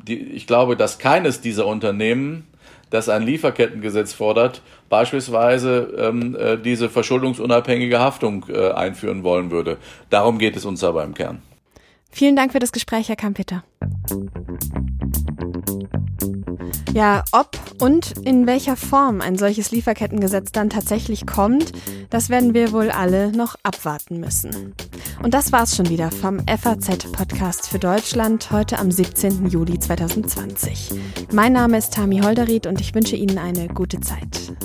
die, 0.07 0.17
ich 0.17 0.47
glaube, 0.47 0.75
dass 0.75 0.99
keines 0.99 1.41
dieser 1.41 1.67
Unternehmen 1.67 2.47
das 2.89 3.09
ein 3.09 3.23
Lieferkettengesetz 3.23 4.13
fordert, 4.13 4.61
beispielsweise 4.89 5.93
ähm, 5.97 6.35
äh, 6.35 6.57
diese 6.57 6.89
verschuldungsunabhängige 6.89 7.99
Haftung 7.99 8.45
äh, 8.49 8.71
einführen 8.71 9.23
wollen 9.23 9.51
würde. 9.51 9.77
Darum 10.09 10.37
geht 10.37 10.55
es 10.55 10.65
uns 10.65 10.83
aber 10.83 11.03
im 11.03 11.13
Kern. 11.13 11.41
Vielen 12.11 12.35
Dank 12.35 12.53
für 12.53 12.59
das 12.59 12.71
Gespräch, 12.71 13.09
Herr 13.09 13.17
Kampeter. 13.17 13.63
Ja, 16.95 17.25
ob 17.33 17.59
und 17.81 18.13
in 18.23 18.47
welcher 18.47 18.77
Form 18.77 19.19
ein 19.19 19.37
solches 19.37 19.71
Lieferkettengesetz 19.71 20.53
dann 20.53 20.69
tatsächlich 20.69 21.25
kommt, 21.25 21.73
das 22.09 22.29
werden 22.29 22.53
wir 22.53 22.71
wohl 22.71 22.89
alle 22.89 23.33
noch 23.33 23.57
abwarten 23.63 24.21
müssen. 24.21 24.73
Und 25.21 25.33
das 25.33 25.51
war's 25.51 25.75
schon 25.75 25.89
wieder 25.89 26.09
vom 26.09 26.39
FAZ-Podcast 26.47 27.67
für 27.67 27.79
Deutschland 27.79 28.49
heute 28.49 28.79
am 28.79 28.91
17. 28.91 29.47
Juli 29.47 29.77
2020. 29.77 30.91
Mein 31.33 31.51
Name 31.51 31.79
ist 31.79 31.93
Tami 31.93 32.21
Holderried 32.21 32.65
und 32.65 32.79
ich 32.79 32.95
wünsche 32.95 33.17
Ihnen 33.17 33.39
eine 33.39 33.67
gute 33.67 33.99
Zeit. 33.99 34.55